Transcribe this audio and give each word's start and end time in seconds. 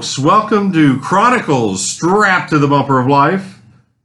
folks. 0.00 0.18
Welcome 0.18 0.72
to 0.72 0.98
Chronicles 1.00 1.86
Strapped 1.86 2.48
to 2.52 2.58
the 2.58 2.66
Bumper 2.66 2.98
of 3.00 3.06
Life. 3.06 3.60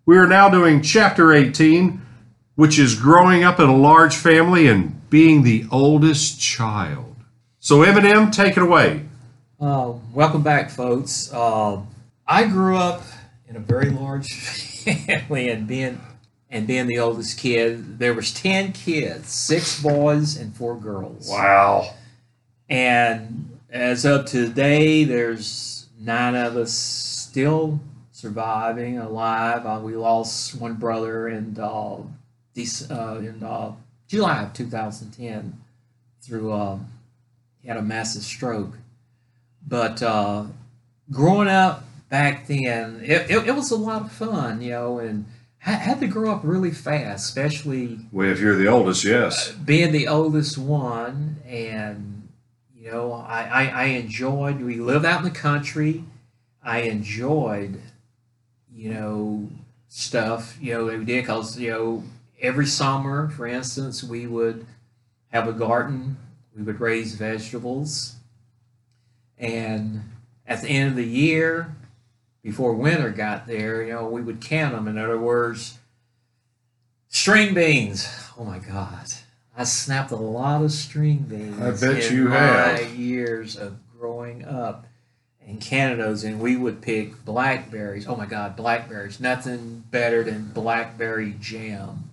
We 0.06 0.18
are 0.18 0.28
now 0.28 0.50
doing 0.50 0.82
Chapter 0.82 1.32
18, 1.32 2.02
which 2.56 2.78
is 2.78 2.96
growing 2.96 3.46
up 3.46 3.62
in 3.62 3.70
a 3.70 3.78
large 3.78 4.18
family 4.18 4.68
and 4.68 5.10
being 5.10 5.44
the 5.44 5.66
oldest 5.72 6.38
child. 6.38 7.16
So, 7.60 7.84
M&M, 7.84 8.30
take 8.32 8.58
it 8.58 8.64
away. 8.64 9.06
Uh, 9.58 9.94
welcome 10.14 10.44
back, 10.44 10.70
folks. 10.70 11.32
Uh, 11.32 11.82
I 12.28 12.44
grew 12.44 12.76
up 12.76 13.04
in 13.48 13.56
a 13.56 13.62
very 13.62 13.90
large 13.90 14.34
family, 14.84 15.48
and 15.48 15.66
being 15.66 16.02
and 16.50 16.68
being 16.68 16.88
the 16.88 17.00
oldest 17.00 17.40
kid, 17.40 18.00
there 18.00 18.14
was 18.14 18.34
ten 18.34 18.74
kids, 18.74 19.30
six 19.30 19.82
boys 19.82 20.36
and 20.36 20.54
four 20.54 20.76
girls. 20.76 21.30
Wow. 21.30 21.94
And 22.68 23.60
as 23.70 24.04
of 24.04 24.26
today, 24.26 25.06
there's 25.06 25.75
nine 26.06 26.36
of 26.36 26.56
us 26.56 26.72
still 26.74 27.80
surviving, 28.12 28.98
alive. 28.98 29.66
Uh, 29.66 29.80
we 29.84 29.96
lost 29.96 30.56
one 30.56 30.76
brother 30.76 31.28
in 31.28 31.58
uh, 31.60 31.98
uh, 31.98 33.16
in 33.18 33.44
uh, 33.44 33.74
July 34.08 34.44
of 34.44 34.54
2010 34.54 35.62
through 36.22 36.52
uh, 36.52 36.80
he 37.62 37.68
had 37.68 37.78
a 37.78 37.82
massive 37.82 38.24
stroke. 38.24 38.78
But 39.68 40.02
uh, 40.02 40.46
growing 41.12 41.48
up 41.48 41.84
back 42.10 42.48
then, 42.48 43.02
it, 43.04 43.30
it, 43.30 43.48
it 43.48 43.56
was 43.56 43.72
a 43.72 43.76
lot 43.76 44.04
of 44.04 44.12
fun, 44.12 44.62
you 44.62 44.70
know, 44.72 45.00
and 45.00 45.26
I 45.66 45.72
had 45.72 46.00
to 46.02 46.08
grow 46.08 46.32
up 46.32 46.42
really 46.44 46.70
fast, 46.70 47.26
especially 47.26 48.00
Well, 48.12 48.30
if 48.30 48.40
you're 48.40 48.56
the 48.56 48.68
oldest, 48.68 49.04
yes. 49.04 49.52
being 49.52 49.92
the 49.92 50.08
oldest 50.08 50.60
one 50.60 51.38
and 51.48 52.15
you 52.86 52.92
know 52.92 53.14
I, 53.14 53.42
I, 53.42 53.66
I 53.66 53.86
enjoyed 53.86 54.62
we 54.62 54.76
lived 54.76 55.06
out 55.06 55.18
in 55.18 55.26
the 55.26 55.32
country. 55.32 56.04
I 56.64 56.82
enjoyed 56.82 57.82
you 58.72 58.94
know 58.94 59.50
stuff 59.88 60.58
you 60.62 60.74
know 60.74 60.86
we 60.86 61.04
did 61.04 61.24
because 61.24 61.58
you 61.58 61.72
know 61.72 62.04
every 62.40 62.68
summer 62.68 63.30
for 63.30 63.48
instance 63.48 64.04
we 64.04 64.28
would 64.28 64.68
have 65.30 65.48
a 65.48 65.54
garden 65.54 66.18
we 66.56 66.62
would 66.62 66.80
raise 66.80 67.16
vegetables. 67.16 68.16
And 69.38 70.04
at 70.48 70.62
the 70.62 70.70
end 70.70 70.92
of 70.92 70.96
the 70.96 71.04
year 71.04 71.76
before 72.44 72.76
winter 72.76 73.10
got 73.10 73.48
there 73.48 73.82
you 73.82 73.94
know 73.94 74.08
we 74.08 74.22
would 74.22 74.42
can 74.42 74.74
them 74.74 74.88
in 74.88 75.00
other 75.00 75.20
words 75.20 75.80
string 77.08 77.56
beans. 77.56 78.08
Oh 78.38 78.44
my 78.44 78.60
god 78.60 79.08
I 79.58 79.64
snapped 79.64 80.12
a 80.12 80.18
lot 80.18 80.64
of 80.64 80.72
string 80.72 81.20
beans. 81.20 81.62
I 81.62 81.72
bet 81.72 82.04
in 82.04 82.16
you 82.16 82.24
my 82.30 82.36
have. 82.38 82.96
years 82.96 83.56
of 83.56 83.78
growing 83.98 84.44
up 84.46 84.86
in 85.46 85.58
Canada's, 85.58 86.24
and 86.24 86.40
we 86.40 86.56
would 86.58 86.82
pick 86.82 87.24
blackberries. 87.24 88.08
Oh 88.08 88.16
my 88.16 88.26
God, 88.26 88.56
blackberries! 88.56 89.20
Nothing 89.20 89.84
better 89.92 90.24
than 90.24 90.52
blackberry 90.54 91.36
jam. 91.40 92.10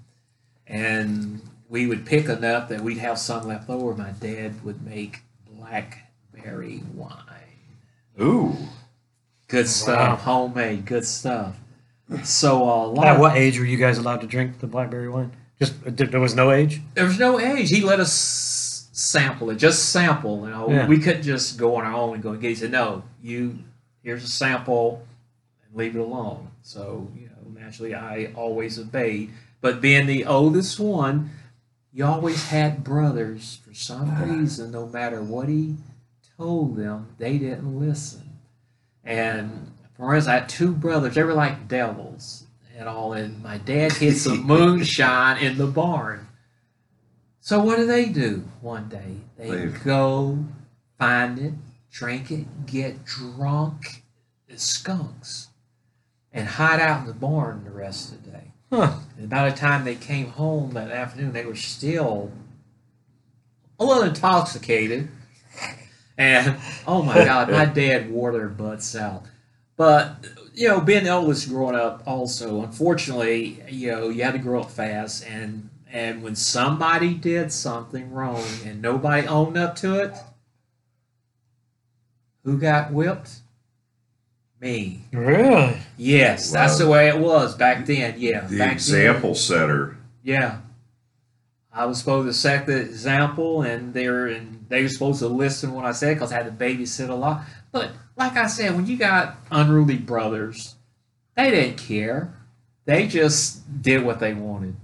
And 0.66 1.42
we 1.68 1.86
would 1.86 2.06
pick 2.06 2.26
enough 2.26 2.68
that 2.68 2.80
we'd 2.82 2.98
have 2.98 3.18
some 3.18 3.46
left 3.46 3.68
over. 3.68 3.94
My 3.94 4.10
dad 4.10 4.62
would 4.64 4.84
make 4.84 5.20
blackberry 5.50 6.82
wine. 6.94 7.16
Ooh. 8.20 8.56
Good 9.48 9.68
stuff, 9.68 10.22
homemade, 10.22 10.86
good 10.86 11.04
stuff. 11.04 11.56
So 12.24 12.68
uh, 12.68 12.86
a 12.86 12.88
lot 12.88 13.06
At 13.06 13.18
what 13.18 13.36
age 13.36 13.58
were 13.58 13.64
you 13.64 13.76
guys 13.76 13.98
allowed 13.98 14.20
to 14.22 14.26
drink 14.26 14.60
the 14.60 14.66
blackberry 14.66 15.08
wine? 15.08 15.32
Just 15.58 15.74
there 15.84 16.20
was 16.20 16.34
no 16.34 16.50
age. 16.50 16.80
there 16.94 17.04
was 17.04 17.18
no 17.18 17.38
age. 17.38 17.70
He 17.70 17.82
let 17.82 18.00
us 18.00 18.88
sample 18.92 19.50
it, 19.50 19.56
just 19.56 19.90
sample. 19.90 20.44
You 20.44 20.50
know, 20.50 20.70
Yeah. 20.70 20.86
we 20.86 20.98
couldn't 20.98 21.22
just 21.22 21.56
go 21.58 21.76
on 21.76 21.84
our 21.84 21.94
own 21.94 22.14
and 22.14 22.22
go 22.22 22.30
and 22.32 22.40
get. 22.40 22.48
it. 22.48 22.50
He 22.50 22.54
said, 22.56 22.72
"No, 22.72 23.04
you 23.22 23.58
here's 24.02 24.24
a 24.24 24.28
sample, 24.28 25.06
and 25.66 25.76
leave 25.76 25.94
it 25.94 26.00
alone." 26.00 26.48
So 26.62 27.08
you 27.14 27.26
know, 27.28 27.60
naturally, 27.60 27.94
I 27.94 28.32
always 28.34 28.78
obeyed. 28.78 29.30
But 29.60 29.80
being 29.80 30.06
the 30.06 30.24
oldest 30.24 30.80
one, 30.80 31.30
you 31.92 32.04
always 32.04 32.48
had 32.48 32.82
brothers. 32.82 33.60
For 33.64 33.72
some 33.74 34.20
reason, 34.22 34.72
no 34.72 34.86
matter 34.88 35.22
what 35.22 35.48
he 35.48 35.76
told 36.36 36.76
them, 36.76 37.08
they 37.18 37.38
didn't 37.38 37.78
listen. 37.78 38.30
And 39.04 39.70
for 39.96 40.14
instance, 40.14 40.30
I 40.30 40.34
had 40.40 40.48
two 40.48 40.72
brothers. 40.72 41.14
They 41.14 41.22
were 41.22 41.34
like 41.34 41.68
devils 41.68 42.41
and 42.76 42.88
all. 42.88 43.12
And 43.12 43.42
my 43.42 43.58
dad 43.58 43.92
hid 43.92 44.16
some 44.16 44.42
moonshine 44.44 45.38
in 45.38 45.58
the 45.58 45.66
barn. 45.66 46.28
So 47.40 47.62
what 47.62 47.76
do 47.76 47.86
they 47.86 48.06
do 48.06 48.44
one 48.60 48.88
day? 48.88 49.16
They 49.36 49.50
They- 49.50 49.66
go 49.78 50.44
find 50.98 51.38
it, 51.38 51.54
drink 51.90 52.30
it, 52.30 52.66
get 52.66 53.04
drunk 53.04 54.02
as 54.48 54.62
skunks, 54.62 55.48
and 56.32 56.46
hide 56.46 56.80
out 56.80 57.00
in 57.00 57.06
the 57.06 57.14
barn 57.14 57.64
the 57.64 57.70
rest 57.70 58.12
of 58.12 58.24
the 58.24 58.30
day. 58.30 58.52
Huh. 58.70 58.98
And 59.18 59.28
by 59.28 59.50
the 59.50 59.56
time 59.56 59.84
they 59.84 59.96
came 59.96 60.28
home 60.28 60.70
that 60.72 60.90
afternoon, 60.90 61.32
they 61.32 61.44
were 61.44 61.56
still 61.56 62.30
a 63.78 63.84
little 63.84 64.04
intoxicated. 64.04 65.08
And 66.16 66.56
oh 66.86 67.02
my 67.02 67.24
God, 67.24 67.50
my 67.50 67.64
dad 67.80 68.10
wore 68.10 68.32
their 68.32 68.48
butts 68.48 68.94
out. 68.94 69.24
But 69.82 70.28
you 70.54 70.68
know, 70.68 70.80
being 70.80 71.02
the 71.02 71.10
oldest 71.10 71.48
growing 71.48 71.74
up, 71.74 72.04
also 72.06 72.62
unfortunately, 72.62 73.64
you 73.68 73.90
know, 73.90 74.10
you 74.10 74.22
had 74.22 74.34
to 74.34 74.38
grow 74.38 74.60
up 74.60 74.70
fast, 74.70 75.26
and 75.26 75.70
and 75.90 76.22
when 76.22 76.36
somebody 76.36 77.14
did 77.14 77.50
something 77.50 78.12
wrong 78.12 78.44
and 78.64 78.80
nobody 78.80 79.26
owned 79.26 79.56
up 79.56 79.74
to 79.78 80.00
it, 80.00 80.14
who 82.44 82.58
got 82.58 82.92
whipped? 82.92 83.40
Me. 84.60 85.00
Really? 85.12 85.76
Yes, 85.96 86.52
that's 86.52 86.78
the 86.78 86.88
way 86.88 87.08
it 87.08 87.18
was 87.18 87.56
back 87.56 87.84
then. 87.84 88.14
Yeah, 88.18 88.46
The 88.46 88.58
back 88.58 88.74
example 88.74 89.34
setter. 89.34 89.96
Yeah, 90.22 90.58
I 91.72 91.86
was 91.86 91.98
supposed 91.98 92.28
to 92.28 92.32
set 92.32 92.66
the 92.66 92.76
example, 92.76 93.62
and 93.62 93.92
they 93.92 94.08
were 94.08 94.28
and 94.28 94.64
they 94.68 94.84
were 94.84 94.88
supposed 94.88 95.18
to 95.18 95.26
listen 95.26 95.70
to 95.70 95.74
what 95.74 95.86
I 95.86 95.90
said 95.90 96.14
because 96.14 96.30
I 96.30 96.36
had 96.36 96.46
to 96.46 96.52
babysit 96.52 97.08
a 97.08 97.14
lot. 97.14 97.42
But 97.72 97.90
like 98.16 98.36
I 98.36 98.46
said, 98.46 98.74
when 98.74 98.86
you 98.86 98.96
got 98.96 99.36
unruly 99.50 99.96
brothers, 99.96 100.74
they 101.36 101.50
didn't 101.50 101.78
care. 101.78 102.34
They 102.84 103.06
just 103.06 103.82
did 103.82 104.04
what 104.04 104.20
they 104.20 104.34
wanted, 104.34 104.76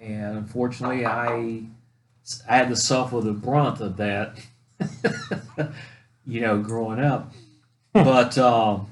and 0.00 0.38
unfortunately, 0.38 1.06
I 1.06 1.62
I 2.48 2.56
had 2.56 2.68
to 2.68 2.76
suffer 2.76 3.20
the 3.20 3.32
brunt 3.32 3.80
of 3.80 3.96
that. 3.98 4.38
you 6.26 6.40
know, 6.40 6.58
growing 6.58 7.00
up, 7.00 7.32
but. 7.92 8.36
um 8.38 8.88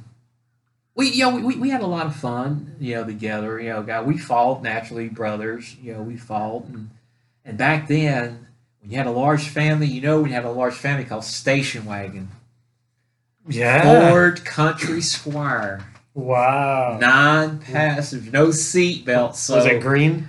we 0.95 1.11
you 1.11 1.25
know 1.25 1.37
we, 1.37 1.57
we 1.57 1.71
had 1.71 1.83
a 1.83 1.87
lot 1.87 2.07
of 2.07 2.15
fun 2.15 2.77
you 2.79 2.95
know 2.95 3.05
together 3.05 3.61
you 3.61 3.71
know 3.71 3.83
guy 3.83 4.03
we 4.03 4.19
fought 4.19 4.63
naturally 4.63 5.09
brothers 5.09 5.77
you 5.83 5.93
know 5.93 6.03
we 6.03 6.17
fought 6.17 6.65
and 6.67 6.91
and 7.45 7.59
back 7.59 7.89
then 7.89 8.47
when 8.81 8.91
you 8.91 8.97
had 8.97 9.07
a 9.07 9.11
large 9.11 9.49
family 9.49 9.87
you 9.87 10.01
know 10.01 10.21
when 10.21 10.31
you 10.31 10.35
had 10.35 10.45
a 10.45 10.51
large 10.51 10.75
family 10.75 11.05
called 11.05 11.25
station 11.25 11.85
wagon 11.85 12.29
Yeah. 13.49 14.11
Ford 14.11 14.45
Country 14.45 15.01
Squire 15.01 15.85
Wow. 16.15 16.99
nine 17.01 17.59
passengers 17.59 18.31
no 18.33 18.51
seat 18.51 19.05
belts 19.07 19.41
so 19.41 19.57
was 19.57 19.65
it 19.67 19.81
green? 19.81 20.29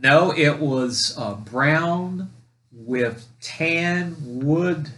no 0.00 0.32
it 0.32 0.58
was 0.60 1.14
uh, 1.18 1.34
brown 1.34 2.30
with 2.72 3.26
tan 3.40 4.14
wood 4.20 4.90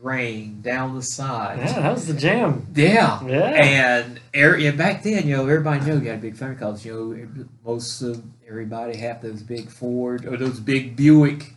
grain 0.00 0.60
down 0.60 0.94
the 0.96 1.02
side 1.02 1.58
Yeah, 1.60 1.80
that 1.80 1.92
was 1.94 2.06
the 2.08 2.14
jam. 2.14 2.66
yeah 2.74 3.24
Yeah. 3.24 3.44
And 3.44 4.20
er, 4.34 4.56
yeah, 4.58 4.72
back 4.72 5.02
then, 5.04 5.26
you 5.28 5.36
know, 5.36 5.42
everybody 5.42 5.84
knew 5.84 5.98
you 6.00 6.08
had 6.10 6.18
a 6.18 6.22
big 6.22 6.36
family 6.36 6.56
because 6.56 6.84
you 6.84 6.92
know 7.36 7.44
most 7.64 8.02
of 8.02 8.22
everybody 8.48 8.96
had 8.96 9.22
those 9.22 9.42
big 9.42 9.68
Ford 9.70 10.24
or 10.26 10.36
those 10.36 10.58
big 10.60 10.96
Buick 10.96 11.54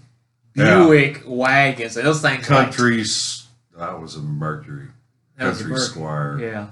Yeah. 0.56 0.84
Buick 0.86 1.24
wagons. 1.26 1.98
And 1.98 2.06
those 2.06 2.22
things 2.22 2.50
like- 2.50 2.66
Countries. 2.66 3.48
That 3.78 4.00
was 4.02 4.16
a 4.16 4.20
Mercury. 4.22 4.88
That 5.39 5.47
was 5.47 5.62
a 5.62 5.63
Country 5.63 5.80
Squire. 5.80 6.39
Yeah. 6.39 6.68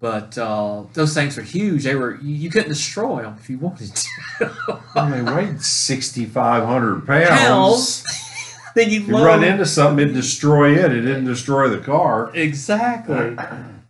But 0.00 0.38
uh, 0.38 0.84
those 0.92 1.12
things 1.12 1.36
were 1.36 1.42
huge. 1.42 1.82
They 1.82 1.96
were 1.96 2.16
you, 2.22 2.48
couldn't 2.50 2.68
destroy 2.68 3.22
them 3.22 3.36
if 3.40 3.50
you 3.50 3.58
wanted 3.58 3.92
to. 3.94 4.80
I 4.94 5.10
mean, 5.10 5.34
weighed 5.34 5.60
6,500 5.60 7.06
pounds. 7.06 7.28
Pounds. 7.28 8.04
then 8.76 8.90
you 8.90 9.04
run 9.06 9.42
into 9.42 9.66
something, 9.66 10.04
it'd 10.04 10.14
destroy 10.14 10.72
it. 10.72 10.92
It 10.92 11.00
didn't 11.00 11.24
destroy 11.24 11.68
the 11.68 11.80
car. 11.80 12.30
Exactly. 12.34 13.36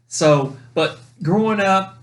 So, 0.06 0.56
but 0.72 0.98
growing 1.22 1.60
up, 1.60 1.98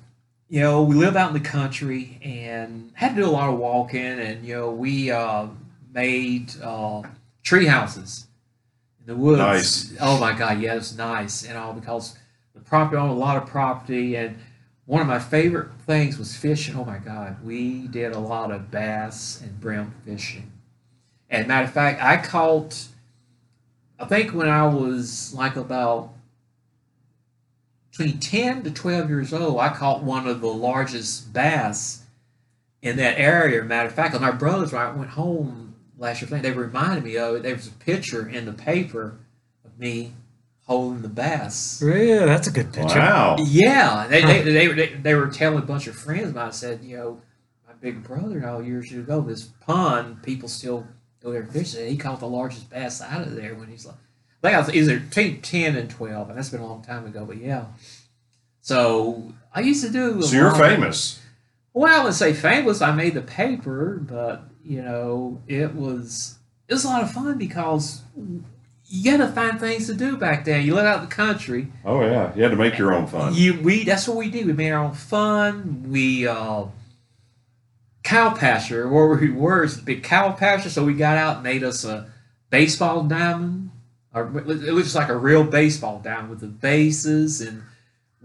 you 0.49 0.59
know, 0.59 0.83
we 0.83 0.93
live 0.93 1.15
out 1.15 1.29
in 1.29 1.41
the 1.41 1.49
country 1.49 2.19
and 2.21 2.91
had 2.93 3.15
to 3.15 3.23
do 3.23 3.27
a 3.27 3.31
lot 3.31 3.49
of 3.49 3.57
walking, 3.57 4.01
and 4.01 4.45
you 4.45 4.53
know, 4.53 4.71
we 4.71 5.09
uh, 5.09 5.47
made 5.91 6.53
uh, 6.61 7.01
tree 7.41 7.65
houses 7.65 8.27
in 9.05 9.13
the 9.13 9.19
woods. 9.19 9.39
Nice. 9.39 9.97
Oh 9.99 10.19
my 10.19 10.33
God, 10.33 10.59
yeah, 10.59 10.75
it's 10.75 10.95
nice 10.95 11.43
and 11.43 11.57
all 11.57 11.73
because 11.73 12.17
the 12.53 12.61
property 12.61 12.97
owned 12.97 13.11
a 13.11 13.15
lot 13.15 13.37
of 13.37 13.47
property 13.47 14.15
and 14.15 14.37
one 14.85 15.01
of 15.01 15.07
my 15.07 15.19
favorite 15.19 15.69
things 15.85 16.17
was 16.17 16.35
fishing. 16.35 16.75
Oh 16.75 16.85
my 16.85 16.97
God, 16.97 17.43
we 17.43 17.87
did 17.87 18.13
a 18.13 18.19
lot 18.19 18.51
of 18.51 18.69
bass 18.71 19.41
and 19.41 19.59
brim 19.59 19.93
fishing. 20.05 20.51
And 21.29 21.47
matter 21.47 21.65
of 21.65 21.73
fact, 21.73 22.01
I 22.01 22.17
caught. 22.17 22.85
I 23.97 24.05
think 24.05 24.33
when 24.33 24.49
I 24.49 24.67
was 24.67 25.33
like 25.33 25.55
about 25.55 26.13
between 27.89 28.19
10 28.19 28.63
to 28.63 28.71
12 28.71 29.09
years 29.09 29.33
old, 29.33 29.59
I 29.59 29.69
caught 29.69 30.03
one 30.03 30.27
of 30.27 30.41
the 30.41 30.47
largest 30.47 31.31
bass 31.33 32.03
in 32.81 32.97
that 32.97 33.17
area. 33.17 33.63
Matter 33.63 33.87
of 33.87 33.95
fact, 33.95 34.19
my 34.19 34.31
brothers, 34.31 34.73
when 34.73 34.81
I 34.81 34.91
went 34.91 35.11
home 35.11 35.64
last 35.97 36.21
year, 36.21 36.41
they 36.41 36.51
reminded 36.51 37.03
me 37.03 37.17
of 37.17 37.35
it. 37.35 37.43
There 37.43 37.55
was 37.55 37.67
a 37.67 37.71
picture 37.71 38.27
in 38.27 38.45
the 38.45 38.53
paper 38.53 39.17
of 39.63 39.77
me 39.79 40.13
holding 40.65 41.01
the 41.01 41.09
bass. 41.09 41.81
Yeah, 41.85 42.25
that's 42.25 42.47
a 42.47 42.51
good 42.51 42.73
picture. 42.73 42.99
Wow. 42.99 43.37
Yeah, 43.39 44.07
they, 44.07 44.21
they, 44.21 44.41
they, 44.41 44.67
they, 44.67 44.93
they 44.93 45.13
were 45.13 45.27
telling 45.27 45.59
a 45.59 45.65
bunch 45.65 45.87
of 45.87 45.95
friends 45.95 46.29
of 46.29 46.35
mine, 46.35 46.51
said, 46.51 46.83
you 46.83 46.97
know, 46.97 47.21
my 47.67 47.73
big 47.79 48.03
brother, 48.03 48.47
all 48.47 48.63
years 48.63 48.91
ago, 48.91 49.21
this 49.21 49.43
pond, 49.43 50.23
people 50.23 50.49
still 50.49 50.87
go 51.23 51.31
there 51.31 51.45
fishing. 51.45 51.87
He 51.87 51.97
caught 51.97 52.19
the 52.19 52.27
largest 52.27 52.69
bass 52.69 53.01
out 53.01 53.21
of 53.21 53.35
there 53.35 53.55
when 53.55 53.69
he's 53.69 53.85
like, 53.85 53.95
I 53.95 54.47
think 54.49 54.55
I 54.55 54.59
was 54.59 54.75
either 54.75 54.99
between 54.99 55.41
10 55.41 55.75
and 55.75 55.89
12, 55.89 56.29
and 56.29 56.37
that's 56.37 56.49
been 56.49 56.61
a 56.61 56.67
long 56.67 56.83
time 56.83 57.05
ago, 57.05 57.25
but 57.25 57.37
yeah. 57.37 57.65
So 58.61 59.33
I 59.53 59.61
used 59.61 59.83
to 59.85 59.91
do. 59.91 60.21
So 60.23 60.35
you're 60.35 60.55
famous. 60.55 61.21
Well, 61.73 61.93
I 61.93 61.97
wouldn't 61.99 62.15
say 62.15 62.33
famous. 62.33 62.81
I 62.81 62.91
made 62.91 63.13
the 63.13 63.21
paper, 63.21 63.99
but 64.01 64.43
you 64.65 64.81
know, 64.81 65.41
it 65.47 65.75
was 65.75 66.39
it 66.67 66.73
was 66.73 66.85
a 66.85 66.87
lot 66.87 67.03
of 67.03 67.11
fun 67.11 67.37
because 67.37 68.01
you 68.87 69.11
got 69.11 69.25
to 69.25 69.31
find 69.31 69.59
things 69.59 69.87
to 69.87 69.93
do 69.93 70.17
back 70.17 70.45
then. 70.45 70.65
You 70.65 70.73
live 70.75 70.85
out 70.85 71.03
in 71.03 71.09
the 71.09 71.15
country. 71.15 71.71
Oh 71.85 72.01
yeah, 72.01 72.33
you 72.35 72.41
had 72.41 72.51
to 72.51 72.57
make 72.57 72.77
your 72.77 72.93
own 72.93 73.05
fun. 73.05 73.35
You 73.35 73.61
we 73.61 73.83
that's 73.83 74.07
what 74.07 74.17
we 74.17 74.29
did. 74.29 74.47
We 74.47 74.53
made 74.53 74.71
our 74.71 74.83
own 74.83 74.93
fun. 74.93 75.85
We 75.87 76.27
uh, 76.27 76.65
cow 78.03 78.33
pasture 78.33 78.89
where 78.89 79.07
we 79.07 79.31
were 79.31 79.63
is 79.63 79.79
a 79.79 79.83
big 79.83 80.03
cow 80.03 80.31
pasture, 80.31 80.69
so 80.69 80.83
we 80.83 80.95
got 80.95 81.17
out 81.17 81.35
and 81.35 81.43
made 81.43 81.63
us 81.63 81.85
a 81.85 82.11
baseball 82.49 83.03
diamond. 83.03 83.69
Or 84.13 84.25
it 84.39 84.73
was 84.73 84.85
just 84.85 84.95
like 84.95 85.09
a 85.09 85.17
real 85.17 85.43
baseball 85.43 85.99
diamond 85.99 86.29
with 86.29 86.39
the 86.39 86.47
bases, 86.47 87.41
and 87.41 87.63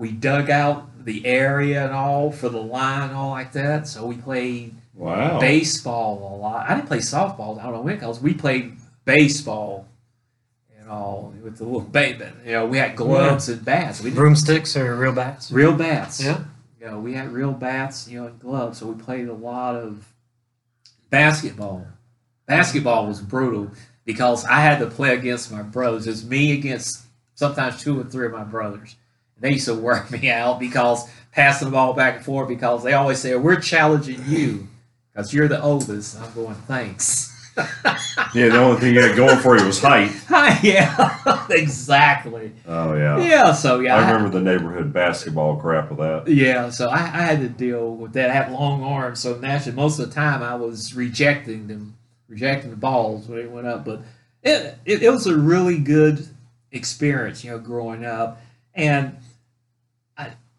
we 0.00 0.10
dug 0.10 0.48
out 0.48 1.04
the 1.04 1.26
area 1.26 1.84
and 1.84 1.92
all 1.92 2.32
for 2.32 2.48
the 2.48 2.60
line 2.60 3.02
and 3.02 3.12
all 3.12 3.30
like 3.30 3.52
that. 3.52 3.86
So 3.86 4.06
we 4.06 4.16
played 4.16 4.74
Wow. 4.94 5.38
baseball 5.38 6.34
a 6.34 6.36
lot. 6.40 6.68
I 6.68 6.74
didn't 6.74 6.88
play 6.88 6.98
softball. 6.98 7.58
I 7.58 7.64
don't 7.64 7.72
know 7.72 7.80
when 7.82 7.96
because 7.96 8.20
we 8.20 8.32
played 8.34 8.76
baseball 9.04 9.86
and 10.78 10.88
all 10.88 11.34
with 11.42 11.58
the 11.58 11.64
little 11.64 11.80
baby. 11.80 12.24
You 12.46 12.52
know, 12.52 12.66
we 12.66 12.78
had 12.78 12.96
gloves 12.96 13.48
and 13.50 13.62
bats. 13.64 14.00
We 14.00 14.04
didn't 14.10 14.16
Broomsticks 14.16 14.74
or 14.74 14.96
real 14.96 15.12
bats? 15.12 15.52
Real 15.52 15.74
bats. 15.74 16.22
Yeah. 16.22 16.44
You 16.80 16.86
know, 16.86 16.98
we 16.98 17.12
had 17.12 17.30
real 17.30 17.52
bats, 17.52 18.08
you 18.08 18.20
know, 18.20 18.26
and 18.28 18.40
gloves. 18.40 18.78
So 18.78 18.86
we 18.86 19.02
played 19.02 19.28
a 19.28 19.34
lot 19.34 19.76
of 19.76 20.06
basketball. 21.10 21.86
Basketball 22.46 23.06
was 23.06 23.20
brutal 23.20 23.70
because 24.04 24.44
I 24.46 24.60
had 24.60 24.78
to 24.78 24.86
play 24.86 25.14
against 25.14 25.52
my 25.52 25.62
brothers. 25.62 26.06
It's 26.06 26.24
me 26.24 26.52
against 26.52 27.02
sometimes 27.34 27.82
two 27.82 28.00
or 28.00 28.04
three 28.04 28.26
of 28.26 28.32
my 28.32 28.44
brothers. 28.44 28.96
They 29.40 29.52
used 29.52 29.66
to 29.66 29.74
work 29.74 30.10
me 30.10 30.30
out 30.30 30.60
because 30.60 31.08
passing 31.32 31.68
the 31.68 31.72
ball 31.72 31.94
back 31.94 32.16
and 32.16 32.24
forth 32.24 32.48
because 32.48 32.82
they 32.84 32.92
always 32.92 33.18
say, 33.18 33.34
We're 33.36 33.60
challenging 33.60 34.22
you 34.26 34.68
because 35.12 35.32
you're 35.34 35.48
the 35.48 35.60
oldest. 35.62 36.20
I'm 36.20 36.32
going, 36.34 36.54
Thanks. 36.54 37.28
Yeah, 38.32 38.48
the 38.50 38.58
only 38.58 38.80
thing 38.80 38.94
you 38.94 39.02
had 39.02 39.16
going 39.16 39.38
for 39.38 39.58
you 39.58 39.66
was 39.66 39.80
height. 39.80 40.12
yeah, 40.62 41.46
exactly. 41.50 42.52
Oh 42.66 42.94
yeah. 42.94 43.18
Yeah, 43.18 43.52
so 43.52 43.80
yeah. 43.80 43.96
I 43.96 44.08
remember 44.12 44.30
the 44.30 44.44
neighborhood 44.44 44.92
basketball 44.92 45.56
crap 45.56 45.90
of 45.90 45.96
that. 45.96 46.28
Yeah, 46.28 46.70
so 46.70 46.88
I, 46.88 46.98
I 46.98 47.22
had 47.22 47.40
to 47.40 47.48
deal 47.48 47.96
with 47.96 48.12
that. 48.12 48.30
I 48.30 48.34
had 48.34 48.52
long 48.52 48.84
arms, 48.84 49.18
so 49.18 49.36
naturally, 49.36 49.74
most 49.74 49.98
of 49.98 50.08
the 50.08 50.14
time 50.14 50.42
I 50.44 50.54
was 50.54 50.94
rejecting 50.94 51.66
them, 51.66 51.96
rejecting 52.28 52.70
the 52.70 52.76
balls 52.76 53.26
when 53.26 53.40
it 53.40 53.50
went 53.50 53.66
up. 53.66 53.84
But 53.84 54.02
it, 54.44 54.78
it, 54.84 55.02
it 55.02 55.10
was 55.10 55.26
a 55.26 55.36
really 55.36 55.78
good 55.78 56.28
experience, 56.70 57.42
you 57.42 57.50
know, 57.50 57.58
growing 57.58 58.04
up. 58.04 58.40
And 58.74 59.16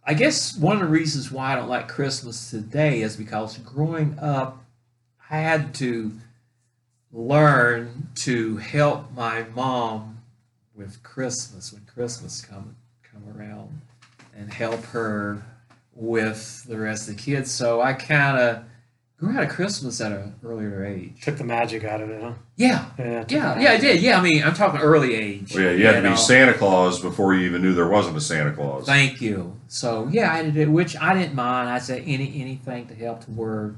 I, 0.05 0.13
guess 0.13 0.57
one 0.57 0.77
of 0.77 0.81
the 0.81 0.87
reasons 0.87 1.31
why 1.31 1.53
I 1.53 1.55
don't 1.55 1.69
like 1.69 1.87
Christmas 1.87 2.49
today 2.49 3.01
is 3.01 3.15
because 3.15 3.57
growing 3.59 4.17
up, 4.19 4.63
I 5.29 5.37
had 5.37 5.73
to 5.75 6.11
learn 7.13 8.09
to 8.15 8.57
help 8.57 9.13
my 9.13 9.45
mom 9.55 10.19
with 10.75 11.03
Christmas 11.03 11.71
when 11.71 11.85
Christmas 11.85 12.41
come 12.41 12.75
come 13.03 13.23
around 13.37 13.81
and 14.35 14.51
help 14.51 14.83
her 14.85 15.43
with 15.93 16.63
the 16.63 16.77
rest 16.77 17.09
of 17.09 17.17
the 17.17 17.21
kids. 17.21 17.51
So 17.51 17.81
I 17.81 17.93
kind 17.93 18.37
of 18.37 18.63
grew 19.21 19.37
out 19.37 19.43
of 19.43 19.49
Christmas 19.49 20.01
at 20.01 20.11
an 20.11 20.33
earlier 20.43 20.83
age. 20.83 21.21
Took 21.21 21.37
the 21.37 21.43
magic 21.43 21.83
out 21.83 22.01
of 22.01 22.09
it, 22.09 22.23
huh? 22.23 22.33
Yeah, 22.55 22.85
Yeah, 22.97 23.23
yeah, 23.29 23.59
yeah, 23.59 23.71
I 23.73 23.77
did. 23.77 24.01
Yeah, 24.01 24.17
I 24.19 24.21
mean, 24.23 24.43
I'm 24.43 24.55
talking 24.55 24.81
early 24.81 25.13
age. 25.13 25.53
Well, 25.53 25.63
yeah, 25.63 25.71
you 25.73 25.85
had 25.85 25.91
to 25.93 26.01
know. 26.01 26.09
be 26.11 26.17
Santa 26.17 26.55
Claus 26.55 26.99
before 26.99 27.35
you 27.35 27.41
even 27.45 27.61
knew 27.61 27.75
there 27.75 27.87
wasn't 27.87 28.17
a 28.17 28.21
Santa 28.21 28.51
Claus. 28.51 28.87
Thank 28.87 29.21
you. 29.21 29.55
So 29.67 30.07
yeah, 30.11 30.33
I 30.33 30.41
did 30.41 30.57
it, 30.57 30.69
which 30.71 30.97
I 30.97 31.13
didn't 31.13 31.35
mind. 31.35 31.69
I 31.69 31.77
said 31.77 32.01
any 32.07 32.41
anything 32.41 32.87
to 32.87 32.95
help 32.95 33.23
to 33.25 33.31
where, 33.31 33.75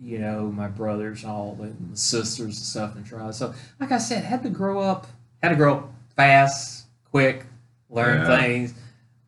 you 0.00 0.18
know, 0.20 0.52
my 0.52 0.68
brothers, 0.68 1.24
all 1.24 1.56
the 1.60 1.72
sisters 1.96 2.40
and 2.40 2.54
stuff, 2.54 2.94
and 2.94 3.04
try. 3.04 3.28
So 3.32 3.52
like 3.80 3.90
I 3.90 3.98
said, 3.98 4.22
had 4.22 4.44
to 4.44 4.50
grow 4.50 4.78
up, 4.78 5.08
had 5.42 5.48
to 5.48 5.56
grow 5.56 5.74
up 5.78 5.92
fast, 6.14 6.86
quick, 7.10 7.44
learn 7.90 8.20
Yeah. 8.20 8.38
things. 8.38 8.74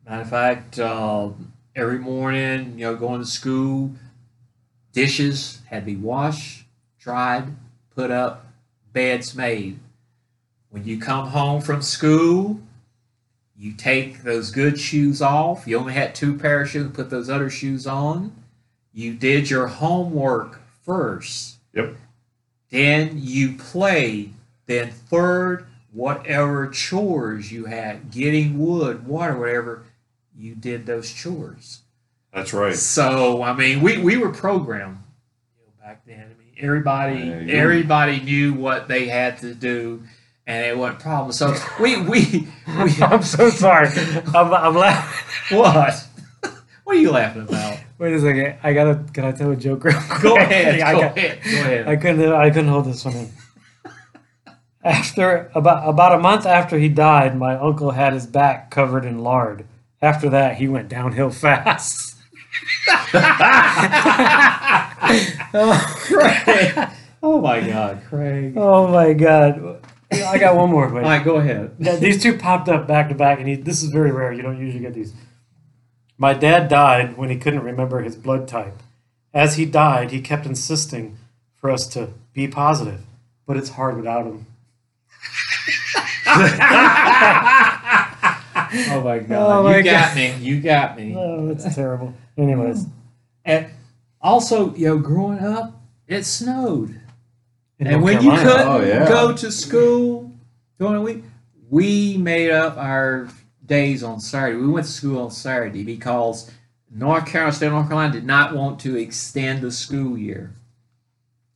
Matter 0.07 0.21
of 0.21 0.29
fact, 0.29 0.79
uh, 0.79 1.29
every 1.75 1.99
morning, 1.99 2.79
you 2.79 2.85
know, 2.85 2.95
going 2.95 3.19
to 3.19 3.27
school, 3.27 3.91
dishes 4.93 5.59
had 5.69 5.81
to 5.81 5.85
be 5.85 5.95
washed, 5.95 6.63
dried, 6.99 7.55
put 7.95 8.11
up, 8.11 8.45
beds 8.93 9.35
made. 9.35 9.79
When 10.69 10.85
you 10.85 10.99
come 10.99 11.27
home 11.27 11.61
from 11.61 11.81
school, 11.81 12.59
you 13.57 13.73
take 13.73 14.23
those 14.23 14.51
good 14.51 14.79
shoes 14.79 15.21
off. 15.21 15.67
You 15.67 15.77
only 15.77 15.93
had 15.93 16.15
two 16.15 16.37
pair 16.37 16.61
of 16.61 16.69
shoes, 16.69 16.91
put 16.93 17.09
those 17.09 17.29
other 17.29 17.49
shoes 17.49 17.85
on. 17.85 18.35
You 18.93 19.13
did 19.13 19.49
your 19.49 19.67
homework 19.67 20.61
first. 20.83 21.57
Yep. 21.73 21.95
Then 22.69 23.11
you 23.15 23.53
played. 23.53 24.33
Then 24.65 24.91
third, 24.91 25.67
whatever 25.91 26.67
chores 26.67 27.51
you 27.51 27.65
had, 27.65 28.11
getting 28.11 28.57
wood, 28.57 29.05
water, 29.05 29.37
whatever, 29.37 29.83
you 30.35 30.55
did 30.55 30.85
those 30.85 31.11
chores. 31.13 31.82
That's 32.33 32.53
right. 32.53 32.75
So 32.75 33.43
I 33.43 33.53
mean, 33.53 33.81
we, 33.81 33.97
we 33.99 34.17
were 34.17 34.29
programmed 34.31 34.97
you 35.59 35.65
know, 35.65 35.87
back 35.87 36.05
then. 36.05 36.19
I 36.21 36.39
mean, 36.39 36.53
everybody 36.57 37.19
Yeah, 37.19 37.53
everybody 37.59 38.19
knew 38.21 38.53
what 38.53 38.87
they 38.87 39.07
had 39.07 39.37
to 39.39 39.53
do, 39.53 40.03
and 40.47 40.65
it 40.65 40.77
wasn't 40.77 40.99
a 40.99 41.03
problem. 41.03 41.31
So 41.31 41.55
we 41.79 42.01
we, 42.01 42.47
we 42.83 42.95
I'm 43.03 43.23
so 43.23 43.49
sorry. 43.49 43.89
I'm, 44.33 44.53
I'm 44.53 44.75
laughing. 44.75 45.57
what? 45.59 46.07
what 46.83 46.95
are 46.95 46.99
you 46.99 47.11
laughing 47.11 47.43
about? 47.43 47.77
Wait 47.99 48.13
a 48.13 48.19
second. 48.19 48.57
I 48.63 48.73
gotta. 48.73 49.03
Can 49.13 49.25
I 49.25 49.31
tell 49.31 49.51
a 49.51 49.55
joke 49.55 49.83
real 49.83 49.99
quick? 50.01 50.21
Go 50.21 50.35
ahead. 50.35 50.79
I, 50.81 50.91
go 50.93 50.99
got- 51.01 51.17
ahead. 51.17 51.43
Go 51.43 51.49
ahead. 51.51 51.87
I 51.87 51.95
couldn't. 51.95 52.33
I 52.33 52.49
couldn't 52.49 52.69
hold 52.69 52.85
this 52.85 53.05
one 53.05 53.15
in. 53.15 53.29
After 54.83 55.49
about 55.55 55.87
about 55.87 56.13
a 56.13 56.19
month 56.19 56.45
after 56.45 56.77
he 56.77 56.89
died, 56.89 57.37
my 57.37 57.55
uncle 57.55 57.91
had 57.91 58.11
his 58.13 58.25
back 58.25 58.69
covered 58.69 59.05
in 59.05 59.19
lard. 59.19 59.65
After 60.01 60.29
that, 60.31 60.57
he 60.57 60.67
went 60.67 60.89
downhill 60.89 61.29
fast. 61.45 62.12
Oh, 65.55 65.93
Craig. 65.97 66.89
Oh 67.21 67.39
my 67.39 67.61
God, 67.61 68.01
Craig. 68.09 68.53
Oh 68.57 68.87
my 68.87 69.13
god! 69.13 69.79
I 70.11 70.37
got 70.37 70.55
one 70.55 70.71
more. 70.71 70.91
Wait. 70.91 71.03
All 71.03 71.09
right, 71.09 71.23
go 71.23 71.35
ahead. 71.35 71.75
Yeah, 71.79 71.95
these 71.95 72.21
two 72.21 72.37
popped 72.37 72.69
up 72.69 72.87
back 72.87 73.09
to 73.09 73.15
back, 73.15 73.39
and 73.39 73.47
he, 73.47 73.55
this 73.55 73.83
is 73.83 73.89
very 73.89 74.11
rare. 74.11 74.33
You 74.33 74.41
don't 74.41 74.59
usually 74.59 74.81
get 74.81 74.93
these. 74.93 75.13
My 76.17 76.33
dad 76.33 76.69
died 76.69 77.17
when 77.17 77.29
he 77.29 77.37
couldn't 77.37 77.61
remember 77.61 78.01
his 78.01 78.15
blood 78.15 78.47
type. 78.47 78.75
As 79.33 79.55
he 79.55 79.65
died, 79.65 80.11
he 80.11 80.21
kept 80.21 80.45
insisting 80.45 81.17
for 81.55 81.71
us 81.71 81.87
to 81.87 82.09
be 82.33 82.47
positive, 82.47 83.01
but 83.45 83.57
it's 83.57 83.69
hard 83.69 83.95
without 83.95 84.25
him. 84.25 84.45
Oh 88.89 89.01
my 89.01 89.17
oh 89.17 89.19
God, 89.21 89.31
Oh 89.59 89.63
my 89.63 89.77
you 89.77 89.83
got 89.83 90.07
God. 90.09 90.15
me. 90.15 90.33
You 90.39 90.61
got 90.61 90.97
me. 90.97 91.15
Oh, 91.17 91.47
that's 91.53 91.75
terrible. 91.75 92.13
Anyways, 92.37 92.85
And 93.45 93.67
also, 94.21 94.73
you 94.75 94.87
know, 94.87 94.97
growing 94.97 95.39
up, 95.39 95.81
it 96.07 96.23
snowed. 96.23 96.89
in 97.79 97.87
and 97.87 98.01
North 98.01 98.03
when 98.03 98.23
you 98.23 98.31
couldn't 98.31 98.67
Oh, 98.67 98.81
yeah. 98.81 99.07
go 99.07 99.35
to 99.35 99.51
school 99.51 100.31
during 100.79 100.95
the 100.95 101.01
week, 101.01 101.23
we 101.69 102.17
made 102.17 102.51
up 102.51 102.77
our 102.77 103.27
days 103.65 104.01
on 104.03 104.19
Saturday. 104.19 104.57
We 104.59 104.67
went 104.67 104.85
to 104.85 104.91
school 104.91 105.21
on 105.23 105.31
Saturday 105.31 105.83
because 105.83 106.49
North 106.89 107.25
Carolina, 107.25 107.53
State 107.55 107.67
of 107.67 107.73
North 107.73 107.87
Carolina, 107.87 108.13
did 108.13 108.25
not 108.25 108.55
want 108.55 108.79
to 108.81 108.95
extend 108.97 109.61
the 109.61 109.71
school 109.71 110.17
year, 110.17 110.51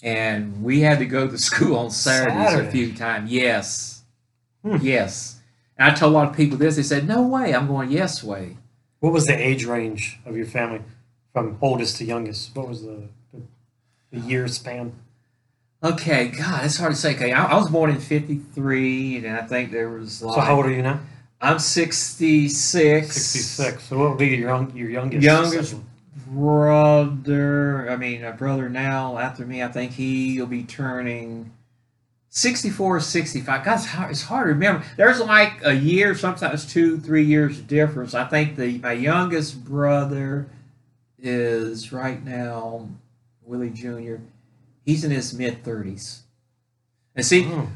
and 0.03 0.63
we 0.63 0.81
had 0.81 0.99
to 0.99 1.05
go 1.05 1.27
to 1.27 1.37
school 1.49 1.77
on 1.77 1.91
Saturdays 1.91 2.53
a 2.67 2.71
few 2.71 2.93
times. 2.93 3.31
Yes, 3.31 4.01
hmm. 4.63 4.77
Yes. 4.81 5.36
And 5.77 5.91
I 5.91 5.93
told 5.93 6.13
a 6.13 6.15
lot 6.15 6.29
of 6.29 6.35
people 6.35 6.57
this. 6.57 6.75
They 6.75 6.83
said, 6.83 7.07
"No 7.07 7.21
way." 7.21 7.53
I'm 7.53 7.67
going, 7.67 7.91
"Yes 7.91 8.23
way." 8.23 8.57
What 8.99 9.13
was 9.13 9.25
the 9.25 9.35
age 9.35 9.65
range 9.65 10.19
of 10.25 10.35
your 10.35 10.45
family 10.45 10.81
from 11.33 11.57
oldest 11.61 11.97
to 11.97 12.05
youngest? 12.05 12.55
What 12.55 12.67
was 12.67 12.81
the, 12.81 13.09
the, 13.31 13.41
the 14.11 14.19
year 14.19 14.47
span? 14.47 14.93
Okay, 15.83 16.29
God, 16.29 16.65
it's 16.65 16.77
hard 16.77 16.93
to 16.93 16.97
say. 16.97 17.13
Okay, 17.15 17.31
I, 17.31 17.45
I 17.45 17.55
was 17.57 17.69
born 17.69 17.91
in 17.91 17.99
'53, 17.99 19.17
and 19.17 19.37
I 19.37 19.43
think 19.43 19.71
there 19.71 19.89
was 19.89 20.23
like 20.23 20.35
So 20.35 20.41
how 20.41 20.55
old 20.55 20.65
are 20.65 20.71
you 20.71 20.81
now? 20.81 20.99
I'm 21.39 21.59
66. 21.59 23.15
66. 23.15 23.83
So 23.83 23.99
what 23.99 24.09
would 24.09 24.17
be 24.17 24.29
your 24.29 24.49
young, 24.49 24.75
your 24.75 24.89
youngest? 24.89 25.23
Youngest 25.23 25.75
brother. 26.27 27.89
I 27.89 27.95
mean, 27.95 28.23
a 28.23 28.31
brother 28.31 28.69
now 28.69 29.17
after 29.17 29.45
me. 29.45 29.61
I 29.61 29.67
think 29.67 29.93
he'll 29.93 30.47
be 30.47 30.63
turning 30.63 31.51
64 32.29 32.97
or 32.97 32.99
65. 32.99 33.65
God, 33.65 33.73
it's 33.75 33.85
hard, 33.85 34.11
it's 34.11 34.21
hard 34.23 34.45
to 34.47 34.53
remember. 34.53 34.85
There's 34.97 35.19
like 35.19 35.61
a 35.63 35.73
year, 35.73 36.13
sometimes 36.15 36.65
two, 36.71 36.99
three 36.99 37.23
years 37.23 37.59
difference. 37.59 38.13
I 38.13 38.25
think 38.25 38.55
the 38.57 38.77
my 38.79 38.91
youngest 38.91 39.63
brother 39.63 40.47
is 41.17 41.91
right 41.91 42.23
now 42.23 42.89
Willie 43.43 43.69
Jr. 43.71 44.17
He's 44.85 45.03
in 45.03 45.11
his 45.11 45.33
mid 45.33 45.63
30s. 45.63 46.19
And 47.15 47.25
see, 47.25 47.45
Oh. 47.47 47.69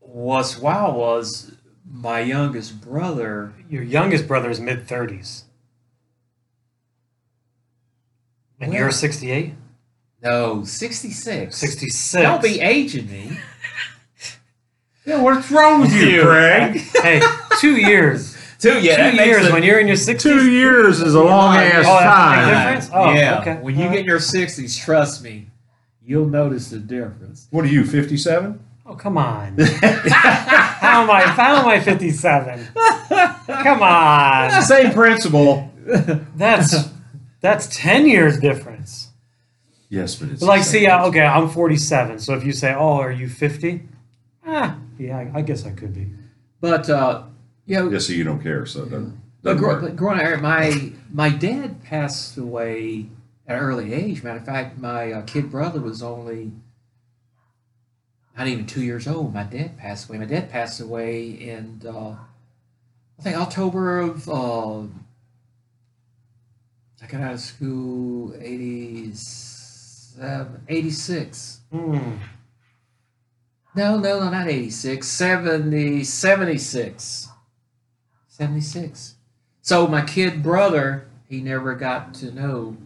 what's 0.00 0.58
wild 0.58 0.96
was 0.96 1.52
my 1.90 2.20
youngest 2.20 2.80
brother. 2.80 3.52
Your 3.70 3.82
youngest 3.82 4.28
brother 4.28 4.50
is 4.50 4.60
mid 4.60 4.86
30s. 4.86 5.44
And 8.60 8.70
Well- 8.72 8.80
you're 8.80 8.90
68? 8.90 9.54
No, 10.22 10.64
66. 10.64 11.56
66. 11.56 12.22
Don't 12.22 12.42
be 12.42 12.60
aging 12.60 13.10
me. 13.10 13.38
Yeah, 15.06 15.22
what's 15.22 15.50
wrong 15.50 15.80
with 15.80 15.92
you, 15.94 16.22
Craig? 16.22 16.76
hey, 17.02 17.20
two 17.58 17.76
years. 17.76 18.36
Two, 18.60 18.78
yeah, 18.78 19.10
two 19.10 19.16
years 19.24 19.46
a- 19.48 19.52
when 19.54 19.62
you're 19.62 19.80
in 19.80 19.86
your 19.86 19.96
60s. 19.96 20.20
Two 20.20 20.50
years 20.50 21.00
is 21.00 21.14
a 21.14 21.22
long 21.22 21.56
ass 21.56 21.86
Oh, 21.88 21.98
that's 21.98 22.86
a 22.86 22.90
big 22.90 22.92
time. 22.92 23.08
Oh, 23.08 23.14
yeah. 23.14 23.40
okay. 23.40 23.56
When 23.62 23.74
you 23.78 23.86
All 23.86 23.90
get 23.90 24.00
in 24.00 24.04
your 24.04 24.18
60s, 24.18 24.78
trust 24.78 25.24
me, 25.24 25.46
you'll 26.04 26.26
notice 26.28 26.68
the 26.68 26.78
difference. 26.78 27.48
What 27.50 27.64
are 27.64 27.68
you, 27.68 27.86
57? 27.86 28.62
Oh, 28.84 28.94
come 28.96 29.16
on. 29.16 29.56
how 29.58 31.02
am 31.04 31.10
I 31.10 31.22
how 31.22 31.56
am 31.56 31.68
I 31.68 31.80
57? 31.80 32.68
Come 33.46 33.82
on. 33.82 34.62
Same 34.62 34.92
principle. 34.92 35.72
That's 36.36 36.90
that's 37.40 37.66
10 37.74 38.06
years 38.06 38.38
difference. 38.40 39.09
Yes, 39.90 40.14
but 40.14 40.28
it's 40.30 40.40
But 40.40 40.46
like, 40.46 40.60
the 40.62 40.66
see, 40.66 40.86
uh, 40.86 41.06
okay, 41.08 41.20
I'm 41.22 41.48
47. 41.50 42.20
So 42.20 42.34
if 42.34 42.44
you 42.44 42.52
say, 42.52 42.72
"Oh, 42.72 42.94
are 43.00 43.10
you 43.12 43.28
50?" 43.28 43.82
Ah, 44.46 44.78
yeah, 44.98 45.18
I, 45.18 45.30
I 45.38 45.42
guess 45.42 45.66
I 45.66 45.72
could 45.72 45.92
be. 45.92 46.06
But, 46.60 46.88
uh, 46.88 47.24
you 47.66 47.76
know, 47.76 47.90
Yeah, 47.90 47.98
so 47.98 48.12
you 48.12 48.22
don't 48.24 48.40
care, 48.42 48.64
so 48.66 48.82
it 48.84 48.90
doesn't, 48.90 49.18
but, 49.42 49.50
doesn't 49.54 49.58
gro- 49.62 49.72
work. 49.74 49.82
but 49.82 49.96
growing 49.96 50.20
up, 50.20 50.40
my, 50.40 50.92
my 51.12 51.28
dad 51.28 51.82
passed 51.82 52.36
away 52.38 53.06
at 53.48 53.56
an 53.56 53.62
early 53.62 53.92
age. 53.92 54.22
Matter 54.22 54.38
of 54.38 54.44
fact, 54.46 54.78
my 54.78 55.10
uh, 55.12 55.22
kid 55.22 55.50
brother 55.50 55.80
was 55.80 56.02
only 56.02 56.52
not 58.38 58.46
even 58.46 58.66
two 58.66 58.82
years 58.82 59.08
old. 59.08 59.34
My 59.34 59.42
dad 59.42 59.76
passed 59.76 60.08
away. 60.08 60.18
My 60.18 60.24
dad 60.24 60.50
passed 60.50 60.80
away 60.80 61.26
in, 61.30 61.82
uh, 61.84 62.16
I 63.18 63.22
think, 63.22 63.36
October 63.36 63.98
of. 64.00 64.28
Uh, 64.28 64.82
I 67.02 67.06
got 67.08 67.22
out 67.22 67.32
of 67.34 67.40
school 67.40 68.34
87, 70.18 70.62
86. 70.68 71.60
Hmm. 71.72 71.98
No, 73.76 73.98
no, 73.98 74.20
no, 74.20 74.30
not 74.30 74.48
86. 74.48 75.06
70, 75.06 76.04
76. 76.04 77.28
76. 78.28 79.14
So 79.62 79.86
my 79.86 80.02
kid 80.02 80.42
brother, 80.42 81.06
he 81.28 81.40
never 81.40 81.74
got 81.74 82.14
to 82.14 82.32
know 82.32 82.76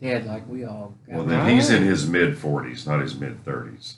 dad 0.00 0.26
like 0.26 0.48
we 0.48 0.64
all 0.64 0.94
got. 1.06 1.16
Well, 1.16 1.24
then 1.26 1.48
he's 1.48 1.70
in 1.70 1.84
his 1.84 2.08
mid 2.08 2.36
40s, 2.36 2.86
not 2.86 3.00
his 3.00 3.14
mid 3.14 3.44
30s. 3.44 3.96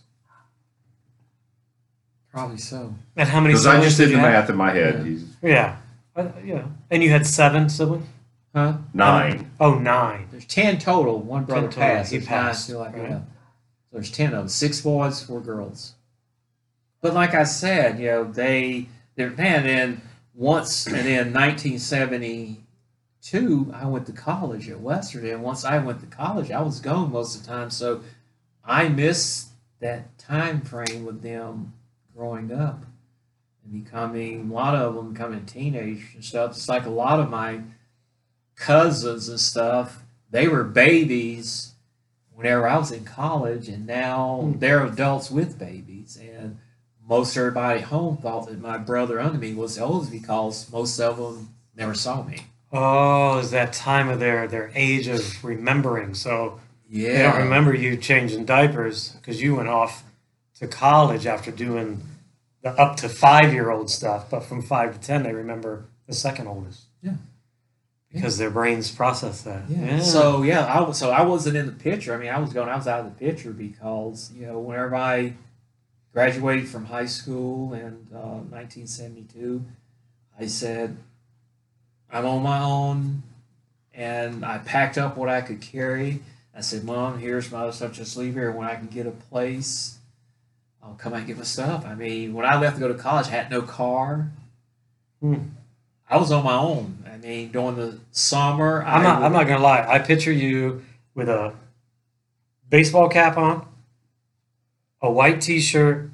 Probably 2.30 2.58
so. 2.58 2.94
And 3.16 3.28
how 3.28 3.40
many 3.40 3.52
Because 3.52 3.66
I 3.66 3.80
just 3.80 3.96
did 3.98 4.04
did 4.06 4.14
the 4.14 4.16
you 4.16 4.24
have? 4.24 4.32
math 4.32 4.50
in 4.50 4.56
my 4.56 4.72
head. 4.72 4.98
Yeah. 4.98 5.04
He's 5.04 5.36
Yeah. 5.42 5.76
Uh, 6.16 6.28
yeah. 6.44 6.64
And 6.90 7.02
you 7.02 7.10
had 7.10 7.26
seven 7.26 7.68
siblings? 7.68 8.06
Huh? 8.54 8.74
nine. 8.92 9.50
Oh, 9.58 9.78
nine. 9.78 10.28
There's 10.30 10.44
10 10.44 10.78
total. 10.78 11.18
One 11.20 11.44
brother 11.44 11.68
total. 11.68 11.82
passed. 11.82 12.12
He 12.12 12.18
There's 12.18 12.28
nine 12.30 12.44
passed, 12.44 12.64
still 12.64 12.82
out 12.82 12.94
right. 12.94 13.02
yeah. 13.10 13.18
So 13.18 13.24
there's 13.92 14.10
10 14.10 14.26
of 14.34 14.38
them. 14.40 14.48
Six 14.48 14.80
boys, 14.82 15.22
four 15.22 15.40
girls. 15.40 15.94
But 17.00 17.14
like 17.14 17.34
I 17.34 17.44
said, 17.44 17.98
you 17.98 18.06
know, 18.06 18.24
they, 18.24 18.88
they're, 19.16 19.30
man, 19.30 19.64
then 19.64 20.02
once, 20.34 20.86
and 20.86 20.96
then 21.06 21.32
1972, 21.32 23.72
I 23.74 23.86
went 23.86 24.06
to 24.06 24.12
college 24.12 24.68
at 24.68 24.80
Western. 24.80 25.26
And 25.26 25.42
once 25.42 25.64
I 25.64 25.78
went 25.78 26.00
to 26.00 26.06
college, 26.06 26.50
I 26.50 26.60
was 26.60 26.80
gone 26.80 27.10
most 27.10 27.36
of 27.36 27.42
the 27.42 27.48
time. 27.48 27.70
So 27.70 28.02
I 28.64 28.88
missed 28.88 29.48
that 29.80 30.16
time 30.18 30.60
frame 30.60 31.04
with 31.04 31.22
them 31.22 31.72
growing 32.14 32.52
up 32.52 32.84
and 33.64 33.84
becoming, 33.84 34.50
a 34.50 34.54
lot 34.54 34.74
of 34.74 34.94
them 34.94 35.12
becoming 35.12 35.44
teenagers 35.46 36.04
and 36.14 36.24
stuff. 36.24 36.52
It's 36.52 36.68
like 36.68 36.86
a 36.86 36.90
lot 36.90 37.18
of 37.18 37.30
my 37.30 37.60
cousins 38.56 39.28
and 39.28 39.40
stuff, 39.40 40.02
they 40.30 40.48
were 40.48 40.64
babies 40.64 41.74
whenever 42.34 42.66
I 42.66 42.78
was 42.78 42.90
in 42.92 43.04
college, 43.04 43.68
and 43.68 43.86
now 43.86 44.40
Hmm. 44.42 44.58
they're 44.58 44.84
adults 44.84 45.30
with 45.30 45.58
babies. 45.58 46.18
And 46.20 46.58
most 47.06 47.36
everybody 47.36 47.80
at 47.80 47.86
home 47.86 48.16
thought 48.16 48.46
that 48.48 48.60
my 48.60 48.78
brother 48.78 49.20
under 49.20 49.38
me 49.38 49.54
was 49.54 49.76
the 49.76 49.82
oldest 49.84 50.10
because 50.10 50.70
most 50.72 50.98
of 50.98 51.16
them 51.18 51.50
never 51.76 51.94
saw 51.94 52.22
me. 52.22 52.46
Oh, 52.72 53.38
is 53.38 53.50
that 53.50 53.72
time 53.74 54.08
of 54.08 54.18
their 54.18 54.46
their 54.48 54.70
age 54.74 55.06
of 55.06 55.44
remembering? 55.44 56.14
So 56.14 56.58
Yeah. 56.88 57.12
they 57.12 57.22
don't 57.22 57.42
remember 57.42 57.74
you 57.74 57.96
changing 57.96 58.44
diapers 58.46 59.10
because 59.20 59.42
you 59.42 59.54
went 59.56 59.68
off 59.68 60.04
to 60.58 60.66
college 60.66 61.26
after 61.26 61.50
doing 61.50 62.02
the 62.62 62.70
up 62.80 62.96
to 62.98 63.08
five 63.08 63.52
year 63.52 63.70
old 63.70 63.90
stuff. 63.90 64.30
But 64.30 64.44
from 64.44 64.62
five 64.62 64.94
to 64.94 65.00
ten, 65.06 65.22
they 65.22 65.32
remember 65.34 65.84
the 66.06 66.14
second 66.14 66.46
oldest. 66.46 66.82
Yeah. 67.02 67.14
Because 68.12 68.36
their 68.36 68.50
brains 68.50 68.90
process 68.90 69.42
that. 69.42 69.68
Yeah. 69.68 70.00
So 70.00 70.42
yeah, 70.42 70.66
I 70.66 70.82
was 70.82 70.98
so 70.98 71.10
I 71.10 71.22
wasn't 71.22 71.56
in 71.56 71.66
the 71.66 71.72
picture. 71.72 72.14
I 72.14 72.18
mean, 72.18 72.28
I 72.28 72.38
was 72.38 72.52
going. 72.52 72.68
I 72.68 72.76
was 72.76 72.86
out 72.86 73.00
of 73.00 73.06
the 73.06 73.24
picture 73.26 73.52
because 73.52 74.30
you 74.36 74.46
know 74.46 74.58
whenever 74.58 74.94
I 74.96 75.34
graduated 76.12 76.68
from 76.68 76.84
high 76.84 77.06
school 77.06 77.72
in 77.72 78.06
uh, 78.14 78.44
1972, 78.50 79.64
I 80.38 80.46
said 80.46 80.98
I'm 82.10 82.26
on 82.26 82.42
my 82.42 82.60
own, 82.60 83.22
and 83.94 84.44
I 84.44 84.58
packed 84.58 84.98
up 84.98 85.16
what 85.16 85.30
I 85.30 85.40
could 85.40 85.62
carry. 85.62 86.20
I 86.54 86.60
said, 86.60 86.84
"Mom, 86.84 87.18
here's 87.18 87.50
my 87.50 87.62
other 87.62 87.72
stuff. 87.72 87.92
Just 87.92 88.16
leave 88.18 88.34
here. 88.34 88.52
When 88.52 88.68
I 88.68 88.74
can 88.74 88.88
get 88.88 89.06
a 89.06 89.10
place, 89.10 89.98
I'll 90.82 90.94
come 90.94 91.14
out 91.14 91.20
and 91.20 91.26
get 91.26 91.38
my 91.38 91.44
stuff." 91.44 91.86
I 91.86 91.94
mean, 91.94 92.34
when 92.34 92.44
I 92.44 92.60
left 92.60 92.76
to 92.76 92.80
go 92.80 92.88
to 92.88 92.94
college, 92.94 93.28
I 93.28 93.30
had 93.30 93.50
no 93.50 93.62
car. 93.62 94.30
Hmm. 95.20 95.36
I 96.12 96.18
was 96.18 96.30
on 96.30 96.44
my 96.44 96.54
own. 96.56 97.02
I 97.10 97.16
mean, 97.16 97.50
during 97.52 97.76
the 97.76 97.98
summer, 98.10 98.82
I'm 98.86 99.02
not. 99.02 99.18
would- 99.20 99.26
I'm 99.26 99.32
not 99.32 99.46
gonna 99.46 99.62
lie. 99.62 99.86
I 99.88 99.98
picture 99.98 100.30
you 100.32 100.82
with 101.14 101.28
a 101.30 101.54
baseball 102.68 103.08
cap 103.08 103.38
on, 103.38 103.66
a 105.00 105.10
white 105.10 105.40
T-shirt, 105.40 106.10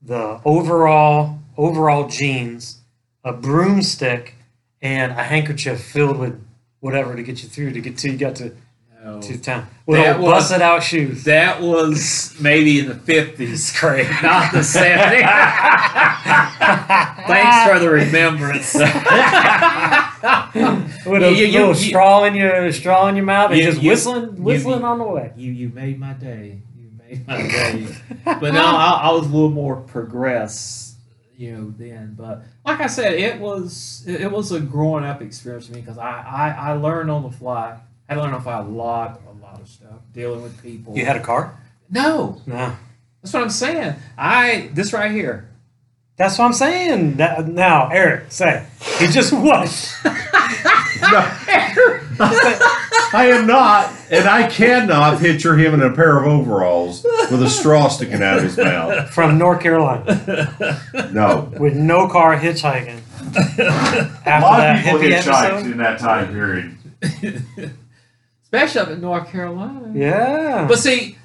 the 0.00 0.40
overall 0.44 1.38
overall 1.56 2.06
jeans, 2.08 2.78
a 3.24 3.32
broomstick, 3.32 4.36
and 4.80 5.12
a 5.12 5.24
handkerchief 5.24 5.82
filled 5.82 6.18
with 6.18 6.40
whatever 6.80 7.16
to 7.16 7.22
get 7.22 7.42
you 7.42 7.48
through 7.48 7.72
to 7.72 7.80
get 7.80 7.98
till 7.98 8.12
you 8.12 8.18
got 8.18 8.36
to, 8.36 8.54
No. 9.04 9.20
to 9.20 9.38
town. 9.38 9.66
With 9.86 10.00
That 10.00 10.20
was- 10.20 10.30
busted 10.30 10.62
out 10.62 10.82
shoes. 10.82 11.24
That 11.24 11.60
was 11.60 12.36
maybe 12.40 12.78
in 12.78 12.86
the 12.88 12.94
fifties, 12.94 13.72
Craig, 13.76 14.06
not 14.22 14.52
the 14.52 14.62
seventies. 14.62 15.24
Thanks 17.26 17.72
for 17.72 17.78
the 17.80 17.90
remembrance. 17.90 18.74
with 21.06 21.22
a 21.22 21.30
You- 21.30 21.46
you- 21.46 21.52
little 21.52 21.68
you- 21.70 21.74
straw 21.74 22.24
in 22.24 22.34
your 22.34 22.70
straw 22.72 23.08
in 23.08 23.16
your 23.16 23.24
mouth 23.24 23.50
and 23.50 23.60
You- 23.60 23.70
just 23.72 23.82
whistling 23.82 24.42
whistling 24.42 24.84
on 24.84 24.98
the 24.98 25.04
way. 25.04 25.32
you 25.36 25.52
you 25.52 25.68
made 25.70 25.98
my 25.98 26.12
day. 26.12 26.62
You 26.76 26.90
made 26.96 27.26
my 27.26 27.38
day. 27.42 27.86
But 28.24 28.54
no, 28.54 28.64
I, 28.64 29.00
I 29.04 29.10
was 29.12 29.26
a 29.26 29.30
little 29.30 29.50
more 29.50 29.76
progressed, 29.76 30.96
you 31.36 31.52
know, 31.56 31.74
then. 31.76 32.14
But 32.16 32.44
like 32.64 32.80
I 32.80 32.86
said, 32.86 33.14
it 33.14 33.40
was 33.40 34.04
it, 34.06 34.22
it 34.22 34.30
was 34.30 34.52
a 34.52 34.60
growing 34.60 35.04
up 35.04 35.20
experience 35.22 35.66
for 35.66 35.74
me 35.74 35.80
because 35.80 35.98
I, 35.98 36.22
I 36.22 36.70
I 36.70 36.72
learned 36.74 37.10
on 37.10 37.22
the 37.24 37.30
fly. 37.30 37.78
I 38.12 38.16
learned 38.16 38.34
on 38.34 38.40
the 38.40 38.44
fly 38.44 38.58
a 38.58 38.62
lot 38.62 39.20
a 39.28 39.32
lot 39.44 39.60
of 39.60 39.68
stuff 39.68 40.00
dealing 40.12 40.42
with 40.42 40.62
people. 40.62 40.96
You 40.96 41.04
had 41.04 41.16
a 41.16 41.20
car? 41.20 41.58
no. 41.90 42.40
No. 42.46 42.76
That's 43.22 43.32
what 43.34 43.42
I'm 43.44 43.50
saying. 43.50 43.94
I 44.18 44.70
this 44.74 44.92
right 44.92 45.10
here. 45.12 45.48
That's 46.16 46.38
what 46.38 46.44
I'm 46.46 46.52
saying. 46.52 47.16
That, 47.16 47.46
now, 47.48 47.88
Eric, 47.88 48.30
say 48.32 48.66
he 48.98 49.06
just 49.06 49.32
what? 49.32 49.68
I 53.14 53.28
am 53.32 53.46
not, 53.46 53.92
and 54.10 54.28
I 54.28 54.48
cannot 54.48 55.18
picture 55.20 55.56
him 55.56 55.74
in 55.74 55.82
a 55.82 55.90
pair 55.92 56.18
of 56.18 56.26
overalls 56.26 57.04
with 57.30 57.42
a 57.42 57.48
straw 57.50 57.88
sticking 57.88 58.22
out 58.22 58.38
of 58.38 58.44
his 58.44 58.56
mouth. 58.56 59.10
From 59.10 59.38
North 59.38 59.60
Carolina 59.60 60.80
No. 61.12 61.50
with 61.58 61.74
no 61.74 62.08
car 62.08 62.36
hitchhiking. 62.38 63.00
After 63.36 63.62
A 63.62 64.40
lot 64.40 64.56
that 64.58 64.78
of 64.78 64.84
people 64.84 64.98
hippie 65.00 65.12
hitchhiked 65.16 65.44
episode. 65.50 65.70
in 65.70 65.78
that 65.78 65.98
time 65.98 66.32
period. 66.32 66.76
Especially 68.52 68.80
up 68.80 68.88
in 68.88 69.00
North 69.00 69.28
Carolina. 69.28 69.92
Yeah. 69.94 70.66
But 70.68 70.78
see, 70.78 71.16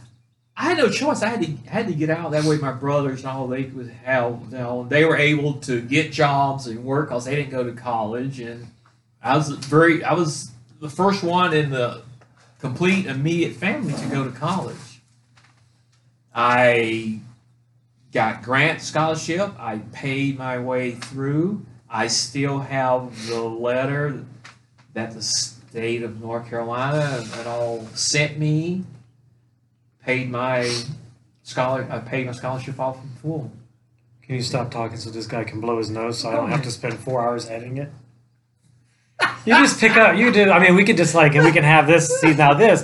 I 0.56 0.64
had 0.64 0.78
no 0.78 0.90
choice. 0.90 1.22
I 1.22 1.28
had 1.28 1.42
to 1.42 1.52
I 1.68 1.70
had 1.70 1.88
to 1.88 1.94
get 1.94 2.10
out 2.10 2.32
that 2.32 2.46
way. 2.46 2.58
My 2.58 2.72
brothers 2.72 3.20
and 3.20 3.28
all 3.30 3.48
they 3.48 3.64
would 3.64 3.90
have, 4.06 4.40
you 4.50 4.58
know, 4.58 4.88
they 4.90 5.04
were 5.04 5.18
able 5.18 5.54
to 5.54 5.82
get 5.82 6.12
jobs 6.12 6.68
and 6.68 6.84
work 6.84 7.10
because 7.10 7.26
they 7.26 7.36
didn't 7.36 7.52
go 7.52 7.64
to 7.64 7.74
college. 7.74 8.40
And 8.40 8.68
I 9.22 9.36
was 9.36 9.50
very, 9.50 10.04
I 10.04 10.14
was 10.14 10.52
the 10.80 10.90
first 10.90 11.22
one 11.22 11.54
in 11.54 11.70
the 11.70 12.02
complete 12.60 13.06
immediate 13.06 13.54
family 13.54 13.94
to 13.94 14.06
go 14.08 14.24
to 14.24 14.32
college. 14.32 15.02
I 16.34 17.20
got 18.12 18.42
grant 18.42 18.82
scholarship. 18.82 19.52
I 19.60 19.80
paid 19.92 20.38
my 20.38 20.60
way 20.60 20.92
through. 20.92 21.66
I 21.90 22.08
still 22.08 22.60
have 22.60 23.28
the 23.28 23.42
letter 23.42 24.24
that 24.94 25.12
the 25.12 25.22
state 25.70 26.04
of 26.04 26.22
North 26.22 26.50
Carolina 26.50 27.24
and 27.38 27.48
all 27.48 27.86
sent 27.94 28.38
me 28.38 28.84
paid 30.04 30.30
my 30.30 30.72
scholar 31.44 31.88
I 31.90 32.00
paid 32.00 32.26
my 32.26 32.32
scholarship 32.32 32.80
off 32.80 33.04
in 33.04 33.10
full. 33.22 33.52
Can 34.22 34.36
you 34.36 34.42
stop 34.42 34.72
talking 34.72 34.98
so 34.98 35.10
this 35.10 35.28
guy 35.28 35.44
can 35.44 35.62
blow 35.62 35.78
his 35.78 35.90
nose 35.90 36.20
so 36.20 36.30
I 36.30 36.36
don't 36.36 36.50
have 36.50 36.64
to 36.64 36.72
spend 36.72 36.98
four 37.00 37.22
hours 37.22 37.50
editing 37.50 37.78
it? 37.78 37.90
You 39.46 39.54
just 39.56 39.80
pick 39.80 39.96
up. 39.96 40.18
You 40.18 40.32
do. 40.32 40.52
I 40.52 40.60
mean, 40.60 40.76
we 40.76 40.84
could 40.84 40.98
just 40.98 41.16
like, 41.16 41.34
and 41.36 41.46
we 41.46 41.52
can 41.52 41.64
have 41.64 41.88
this. 41.88 42.20
See 42.20 42.34
now 42.34 42.54
this. 42.54 42.84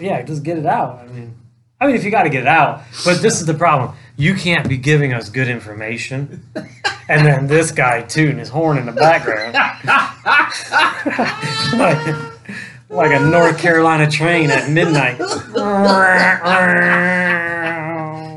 Yeah, 0.00 0.22
just 0.22 0.42
get 0.42 0.56
it 0.58 0.66
out. 0.66 1.00
I 1.00 1.06
mean, 1.08 1.34
I 1.80 1.86
mean, 1.86 1.96
if 1.96 2.04
you 2.04 2.10
got 2.10 2.22
to 2.22 2.30
get 2.30 2.42
it 2.42 2.48
out. 2.48 2.82
But 3.04 3.20
this 3.20 3.40
is 3.40 3.46
the 3.46 3.54
problem. 3.54 3.96
You 4.16 4.34
can't 4.34 4.68
be 4.68 4.76
giving 4.76 5.12
us 5.12 5.28
good 5.28 5.48
information, 5.48 6.44
and 7.08 7.26
then 7.26 7.46
this 7.46 7.70
guy 7.70 8.02
tooting 8.02 8.38
his 8.38 8.48
horn 8.48 8.78
in 8.78 8.86
the 8.86 8.92
background, 8.92 9.54
like, 11.78 12.16
like 12.88 13.12
a 13.12 13.20
North 13.24 13.58
Carolina 13.58 14.10
train 14.10 14.50
at 14.50 14.70
midnight. 14.70 15.16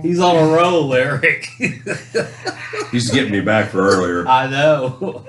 He's 0.03 0.19
on 0.19 0.36
a 0.36 0.53
roll, 0.55 0.93
Eric. 0.93 1.45
He's 2.91 3.09
getting 3.12 3.31
me 3.31 3.41
back 3.41 3.69
for 3.69 3.79
earlier. 3.79 4.27
I 4.27 4.47
know. 4.50 5.25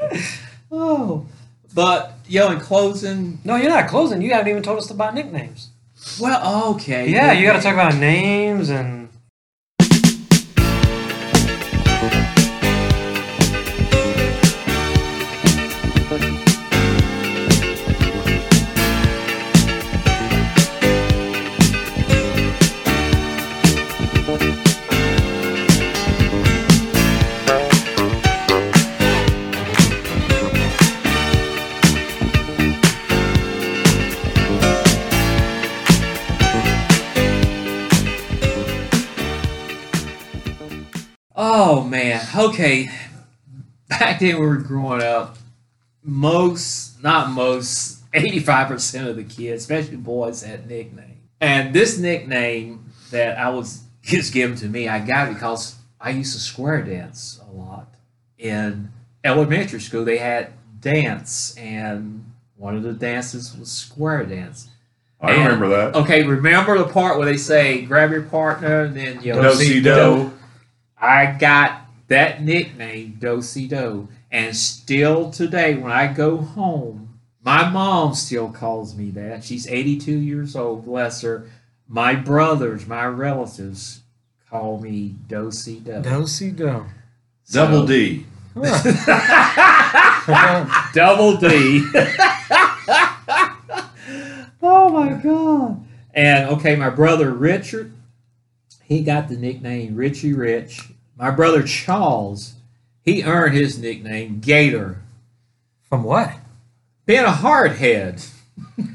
oh. 0.70 1.26
But 1.74 2.12
yo, 2.26 2.50
in 2.50 2.60
closing, 2.60 3.38
No, 3.44 3.56
you're 3.56 3.70
not 3.70 3.88
closing. 3.88 4.20
You 4.22 4.32
haven't 4.32 4.48
even 4.48 4.62
told 4.62 4.78
us 4.78 4.90
about 4.90 5.14
nicknames. 5.14 5.70
well, 6.20 6.72
okay. 6.74 7.08
Yeah, 7.08 7.32
you 7.32 7.46
got 7.46 7.56
to 7.56 7.62
talk 7.62 7.74
about 7.74 7.94
names 7.96 8.68
and. 8.70 9.07
Okay. 42.38 42.90
Back 43.88 44.20
then 44.20 44.38
we 44.38 44.46
were 44.46 44.56
growing 44.56 45.02
up, 45.02 45.38
most 46.02 47.02
not 47.02 47.30
most, 47.30 48.02
eighty-five 48.14 48.68
percent 48.68 49.08
of 49.08 49.16
the 49.16 49.24
kids, 49.24 49.62
especially 49.62 49.96
boys, 49.96 50.42
had 50.42 50.68
nickname. 50.68 51.20
And 51.40 51.74
this 51.74 51.98
nickname 51.98 52.92
that 53.10 53.38
I 53.38 53.48
was 53.50 53.82
just 54.02 54.32
given 54.32 54.56
to 54.58 54.66
me, 54.66 54.88
I 54.88 54.98
got 54.98 55.28
it 55.28 55.34
because 55.34 55.76
I 56.00 56.10
used 56.10 56.34
to 56.34 56.40
square 56.40 56.82
dance 56.82 57.40
a 57.48 57.52
lot. 57.52 57.88
In 58.38 58.90
elementary 59.24 59.80
school, 59.80 60.04
they 60.04 60.18
had 60.18 60.52
dance, 60.80 61.56
and 61.56 62.30
one 62.56 62.76
of 62.76 62.82
the 62.82 62.92
dances 62.92 63.56
was 63.56 63.70
square 63.70 64.24
dance. 64.24 64.68
I 65.20 65.32
remember 65.32 65.68
that. 65.68 65.96
Okay, 65.96 66.24
remember 66.24 66.78
the 66.78 66.84
part 66.84 67.18
where 67.18 67.26
they 67.26 67.36
say 67.36 67.82
grab 67.82 68.12
your 68.12 68.22
partner 68.22 68.82
and 68.84 68.96
then 68.96 69.20
you 69.22 69.32
know, 69.32 69.42
Do-si-do. 69.42 70.32
I 71.00 71.26
got 71.32 71.82
that 72.08 72.42
nickname, 72.42 73.16
Do 73.18 73.40
Si 73.40 73.66
Do. 73.68 74.08
And 74.30 74.54
still 74.54 75.30
today, 75.30 75.76
when 75.76 75.92
I 75.92 76.12
go 76.12 76.38
home, 76.38 77.20
my 77.42 77.68
mom 77.70 78.14
still 78.14 78.50
calls 78.50 78.94
me 78.94 79.10
that. 79.12 79.44
She's 79.44 79.66
82 79.66 80.12
years 80.12 80.54
old, 80.56 80.84
bless 80.84 81.22
her. 81.22 81.48
My 81.86 82.14
brothers, 82.14 82.86
my 82.86 83.06
relatives, 83.06 84.02
call 84.50 84.80
me 84.80 85.14
Do 85.26 85.50
Si 85.50 85.80
Do. 85.80 86.02
Do-si 86.02 86.50
do. 86.50 86.84
Double 87.50 87.86
D. 87.86 88.26
Double 90.92 91.36
D. 91.38 91.82
oh 94.62 94.90
my 94.90 95.18
God. 95.22 95.84
And 96.12 96.50
okay, 96.50 96.76
my 96.76 96.90
brother 96.90 97.30
Richard, 97.30 97.92
he 98.82 99.02
got 99.02 99.28
the 99.28 99.36
nickname 99.36 99.96
Richie 99.96 100.34
Rich. 100.34 100.90
My 101.18 101.30
brother 101.32 101.62
Charles, 101.64 102.54
he 103.04 103.24
earned 103.24 103.56
his 103.56 103.78
nickname 103.78 104.38
Gator. 104.38 105.02
From 105.88 106.04
what? 106.04 106.32
Being 107.06 107.24
a 107.24 107.32
hardhead. 107.32 108.30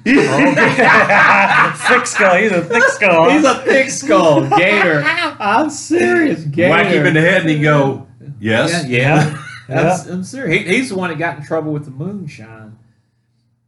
Oh, 0.06 1.74
thick 1.88 2.06
skull. 2.06 2.36
He's 2.38 2.52
a 2.52 2.64
thick 2.64 2.84
skull. 2.84 3.30
He's 3.32 3.44
a 3.44 3.56
thick 3.64 3.90
skull, 3.90 4.48
Gator. 4.50 5.04
I'm 5.04 5.70
serious, 5.70 6.44
Gator. 6.46 6.70
Whack 6.70 6.88
him 6.88 7.06
in 7.06 7.14
the 7.14 7.22
head 7.22 7.42
and 7.42 7.50
he 7.50 7.60
go, 7.60 8.08
yes. 8.40 8.88
Yeah, 8.88 8.88
yeah. 8.88 9.44
Yeah. 9.70 9.84
That's, 9.84 10.06
I'm 10.08 10.24
serious. 10.24 10.66
He, 10.68 10.76
he's 10.76 10.90
the 10.90 10.96
one 10.96 11.10
that 11.10 11.18
got 11.18 11.38
in 11.38 11.44
trouble 11.46 11.72
with 11.72 11.86
the 11.86 11.92
moonshine 11.92 12.78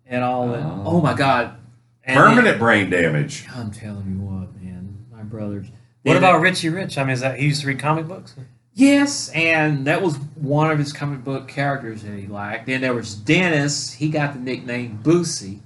and 0.06 0.24
all 0.24 0.50
that. 0.50 0.64
Oh. 0.64 0.84
Oh 0.86 1.02
my 1.02 1.14
God. 1.14 1.58
And 2.04 2.18
Permanent 2.18 2.60
brain 2.60 2.90
damage. 2.90 3.46
I'm 3.54 3.72
telling 3.72 4.06
you 4.06 4.26
what, 4.26 4.54
man. 4.62 5.06
My 5.12 5.24
brothers. 5.24 5.68
What 6.06 6.14
Yeah, 6.14 6.18
about 6.20 6.42
Richie 6.42 6.70
Rich? 6.70 7.00
I 7.00 7.04
mean, 7.04 7.14
is 7.14 7.22
that 7.22 7.40
he 7.40 7.46
used 7.48 7.62
to 7.62 7.68
read 7.68 7.80
comic 7.80 8.08
books? 8.08 8.36
Yes, 8.76 9.30
and 9.30 9.88
that 9.88 10.04
was 10.04 10.18
one 10.36 10.70
of 10.70 10.78
his 10.78 10.94
comic 10.94 11.24
book 11.24 11.48
characters 11.48 12.04
that 12.04 12.14
he 12.16 12.28
liked. 12.28 12.68
Then 12.68 12.82
there 12.82 12.94
was 12.94 13.16
Dennis. 13.16 13.94
He 13.94 14.10
got 14.10 14.34
the 14.34 14.40
nickname 14.40 15.00
Boosie. 15.02 15.62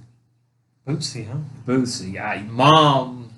Bootsy, 0.88 1.28
huh? 1.28 1.38
Boosie. 1.66 2.18
I, 2.18 2.42
Mom 2.42 3.34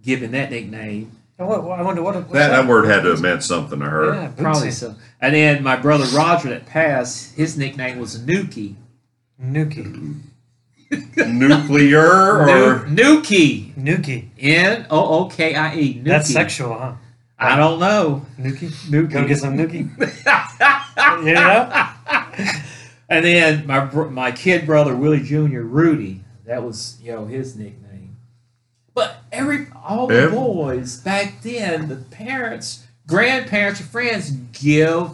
giving 0.00 0.30
that 0.30 0.50
nickname. 0.52 1.10
What, 1.36 1.64
what- 1.64 1.80
I 1.80 1.82
wonder 1.82 2.02
what. 2.02 2.14
What's 2.14 2.30
That, 2.32 2.50
that 2.50 2.68
word 2.68 2.84
had 2.84 3.02
to 3.02 3.10
have 3.10 3.20
meant 3.20 3.42
something 3.42 3.80
to 3.80 3.86
her. 3.86 4.14
Yeah, 4.14 4.28
Probably 4.36 4.68
Bootsy. 4.68 4.72
so. 4.72 4.94
And 5.20 5.34
then 5.34 5.64
my 5.64 5.74
brother 5.74 6.04
Roger 6.16 6.50
that 6.50 6.66
passed, 6.66 7.34
his 7.34 7.58
nickname 7.58 7.98
was 7.98 8.18
Nookie. 8.20 8.76
Nookie. 9.42 9.84
Mm-hmm. 9.84 10.12
Nuclear 11.16 12.38
or 12.40 12.86
Nu- 12.86 13.20
Nookie. 13.20 13.74
Nookie. 13.74 14.28
N 14.38 14.86
O 14.90 15.24
O 15.24 15.28
K 15.28 15.54
I 15.54 15.74
E. 15.76 15.94
Nookie. 15.94 16.04
That's 16.04 16.32
sexual, 16.32 16.78
huh? 16.78 16.94
I 17.38 17.56
don't 17.56 17.78
know. 17.78 18.26
Nookie. 18.38 18.70
Nookie. 18.90 19.10
Go 19.12 19.26
get 19.26 19.38
some 19.38 19.56
Nookie. 19.56 19.88
you 21.26 21.34
know? 21.34 21.86
And 23.08 23.24
then 23.24 23.66
my 23.66 23.84
my 23.84 24.32
kid 24.32 24.66
brother 24.66 24.94
Willie 24.96 25.22
Jr. 25.22 25.60
Rudy. 25.60 26.22
That 26.46 26.62
was 26.62 26.98
you 27.02 27.12
know 27.12 27.26
his 27.26 27.56
nickname. 27.56 28.16
But 28.94 29.18
every 29.30 29.66
all 29.84 30.06
the 30.06 30.22
Ev- 30.22 30.32
boys 30.32 30.96
back 30.98 31.42
then, 31.42 31.88
the 31.88 31.96
parents, 31.96 32.86
grandparents, 33.06 33.80
and 33.80 33.88
friends 33.88 34.30
give 34.52 35.10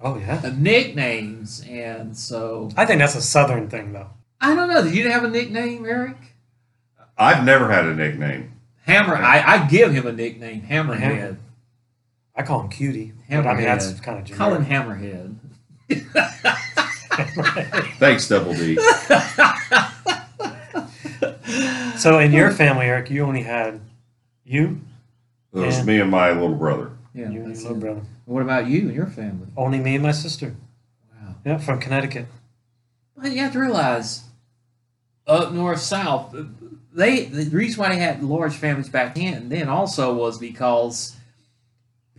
Oh 0.00 0.18
yeah. 0.18 0.36
them 0.38 0.62
nicknames, 0.62 1.64
and 1.68 2.16
so 2.16 2.70
I 2.76 2.84
think 2.86 2.98
that's 3.00 3.14
a 3.14 3.22
southern 3.22 3.68
thing, 3.68 3.92
though. 3.92 4.08
I 4.40 4.54
don't 4.54 4.68
know. 4.68 4.82
Did 4.82 4.94
you 4.94 5.10
have 5.10 5.24
a 5.24 5.30
nickname, 5.30 5.84
Eric? 5.86 6.16
I've 7.16 7.44
never 7.44 7.70
had 7.70 7.86
a 7.86 7.94
nickname. 7.94 8.52
Hammer. 8.86 9.16
I, 9.16 9.40
I 9.54 9.66
give 9.66 9.92
him 9.92 10.06
a 10.06 10.12
nickname, 10.12 10.62
Hammerhead. 10.62 11.36
I 12.36 12.42
call 12.42 12.60
him 12.60 12.68
Cutie. 12.68 13.12
But 13.30 13.46
I 13.46 13.54
mean, 13.54 13.64
that's 13.64 13.98
kind 14.00 14.28
of 14.30 14.36
Call 14.36 14.54
him. 14.54 14.64
Hammerhead. 14.66 15.36
Thanks, 17.98 18.28
Double 18.28 18.52
D. 18.54 18.76
so 21.96 22.18
in 22.18 22.32
your 22.32 22.50
family, 22.50 22.86
Eric, 22.86 23.10
you 23.10 23.22
only 23.24 23.42
had 23.42 23.80
you, 24.44 24.80
It 25.52 25.58
was 25.58 25.78
Yeah. 25.78 25.84
me 25.84 26.00
and 26.00 26.10
my 26.10 26.32
little 26.32 26.54
brother. 26.56 26.90
Yeah. 27.14 27.20
you 27.22 27.24
and 27.26 27.34
your 27.34 27.46
that's 27.46 27.62
little 27.62 27.76
it. 27.76 27.80
brother. 27.80 28.00
What 28.26 28.42
about 28.42 28.66
you 28.66 28.80
and 28.80 28.94
your 28.94 29.06
family? 29.06 29.46
Only 29.56 29.78
me 29.78 29.94
and 29.94 30.02
my 30.02 30.12
sister. 30.12 30.54
Wow. 31.22 31.34
Yeah, 31.44 31.58
from 31.58 31.78
Connecticut. 31.80 32.26
But 33.16 33.32
you 33.32 33.38
have 33.38 33.52
to 33.52 33.60
realize 33.60 34.24
up 35.26 35.52
north, 35.52 35.80
south. 35.80 36.34
They 36.92 37.24
the 37.24 37.44
reason 37.56 37.80
why 37.82 37.88
they 37.90 37.96
had 38.00 38.22
large 38.22 38.54
families 38.54 38.88
back 38.88 39.14
then 39.14 39.48
then 39.48 39.68
also 39.68 40.14
was 40.14 40.38
because 40.38 41.16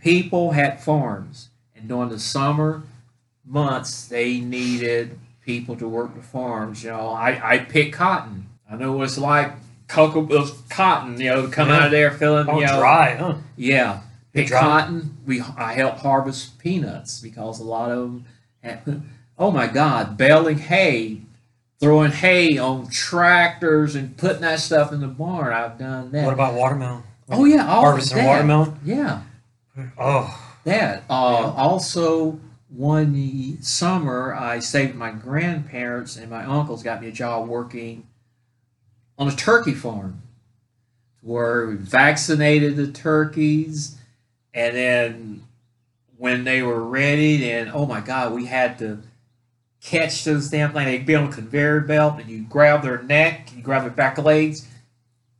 people 0.00 0.52
had 0.52 0.80
farms, 0.82 1.48
and 1.74 1.88
during 1.88 2.08
the 2.10 2.18
summer 2.18 2.82
months 3.44 4.06
they 4.08 4.40
needed 4.40 5.18
people 5.44 5.76
to 5.76 5.88
work 5.88 6.14
the 6.14 6.22
farms. 6.22 6.82
You 6.82 6.90
know, 6.90 7.08
I 7.08 7.54
I 7.54 7.58
pick 7.58 7.92
cotton. 7.92 8.48
I 8.70 8.76
know 8.76 8.92
what 8.92 9.04
it's 9.04 9.18
like. 9.18 9.52
Cocoa 9.88 10.26
uh, 10.36 10.48
cotton, 10.68 11.20
you 11.20 11.30
know, 11.30 11.46
come 11.46 11.68
Yeah. 11.68 11.76
out 11.76 11.82
of 11.84 11.90
there 11.92 12.10
feeling, 12.10 12.48
Oh, 12.48 12.58
you 12.58 12.66
know, 12.66 12.80
dry, 12.80 13.14
huh? 13.14 13.36
yeah, 13.56 14.00
pick 14.32 14.48
dry. 14.48 14.58
cotton. 14.60 15.16
We 15.24 15.40
I 15.56 15.74
help 15.74 15.98
harvest 15.98 16.58
peanuts 16.58 17.20
because 17.20 17.60
a 17.60 17.64
lot 17.64 17.92
of 17.92 17.98
them. 18.00 18.24
Had, 18.64 19.02
oh 19.38 19.50
my 19.50 19.66
God, 19.66 20.16
baling 20.16 20.58
hay, 20.58 21.22
throwing 21.80 22.12
hay 22.12 22.58
on 22.58 22.88
tractors 22.88 23.94
and 23.94 24.16
putting 24.16 24.42
that 24.42 24.60
stuff 24.60 24.92
in 24.92 25.00
the 25.00 25.08
barn. 25.08 25.52
I've 25.52 25.78
done 25.78 26.10
that. 26.12 26.24
What 26.24 26.34
about 26.34 26.54
watermelon? 26.54 27.02
oh 27.28 27.44
yeah, 27.44 27.66
all 27.66 27.82
harvesting 27.82 28.24
watermelon? 28.24 28.78
Yeah, 28.84 29.22
Oh, 29.98 30.56
that. 30.64 31.04
Uh, 31.10 31.52
Also, 31.56 32.40
one 32.68 33.58
summer 33.62 34.34
I 34.34 34.58
saved 34.58 34.94
my 34.94 35.10
grandparents 35.10 36.16
and 36.16 36.30
my 36.30 36.44
uncles 36.44 36.82
got 36.82 37.00
me 37.00 37.08
a 37.08 37.12
job 37.12 37.48
working 37.48 38.06
on 39.18 39.28
a 39.28 39.32
turkey 39.32 39.74
farm, 39.74 40.22
where 41.22 41.66
we 41.66 41.74
vaccinated 41.76 42.76
the 42.76 42.86
turkeys, 42.88 43.96
and 44.52 44.76
then 44.76 45.42
when 46.18 46.44
they 46.44 46.62
were 46.62 46.82
ready, 46.82 47.36
then 47.38 47.70
oh 47.72 47.86
my 47.86 48.00
God, 48.00 48.32
we 48.34 48.46
had 48.46 48.78
to 48.78 49.00
catch 49.86 50.24
those 50.24 50.50
damn 50.50 50.72
things. 50.72 50.86
They'd 50.86 51.06
be 51.06 51.14
on 51.14 51.28
a 51.28 51.32
conveyor 51.32 51.80
belt, 51.80 52.20
and 52.20 52.28
you 52.28 52.42
grab 52.42 52.82
their 52.82 53.02
neck, 53.02 53.50
you 53.56 53.62
grab 53.62 53.82
their 53.82 53.90
back 53.90 54.18
legs, 54.18 54.66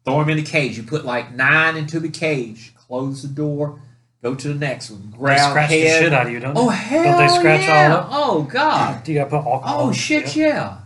throw 0.04 0.20
them 0.20 0.30
in 0.30 0.37
the 0.37 0.42
cage. 0.42 0.76
You 0.76 0.85
put 0.85 1.04
like 1.04 1.35
nine 1.35 1.76
into 1.76 2.00
the 2.00 2.09
cage, 2.09 2.72
close 2.76 3.22
the 3.22 3.28
door, 3.28 3.80
go 4.22 4.35
to 4.35 4.48
the 4.48 4.54
next 4.54 4.90
one, 4.90 5.11
they 5.11 5.18
grab 5.18 5.50
scratch 5.50 5.70
the 5.70 5.82
shit 5.82 6.12
out 6.12 6.26
of 6.26 6.32
you, 6.32 6.40
don't 6.40 6.54
they? 6.54 6.61
Oh 6.61 6.68
hell 6.68 7.04
Don't 7.04 7.26
they 7.26 7.35
scratch 7.35 7.62
yeah. 7.62 7.92
all 7.92 7.98
up? 7.98 8.09
Oh 8.11 8.42
god. 8.44 9.04
Do 9.04 9.12
you 9.12 9.18
gotta 9.18 9.30
put 9.30 9.44
alcohol? 9.44 9.88
Oh 9.88 9.92
shit, 9.92 10.35
yeah. 10.37 10.78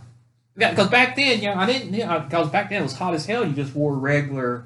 Because 0.55 0.89
back 0.89 1.15
then, 1.15 1.39
you 1.39 1.45
know, 1.45 1.55
I 1.55 1.65
didn't. 1.65 1.93
You 1.93 2.05
know, 2.05 2.19
because 2.19 2.49
back 2.49 2.69
then 2.69 2.81
it 2.81 2.83
was 2.83 2.93
hot 2.93 3.13
as 3.13 3.25
hell. 3.25 3.45
You 3.47 3.53
just 3.53 3.73
wore 3.73 3.95
regular, 3.95 4.65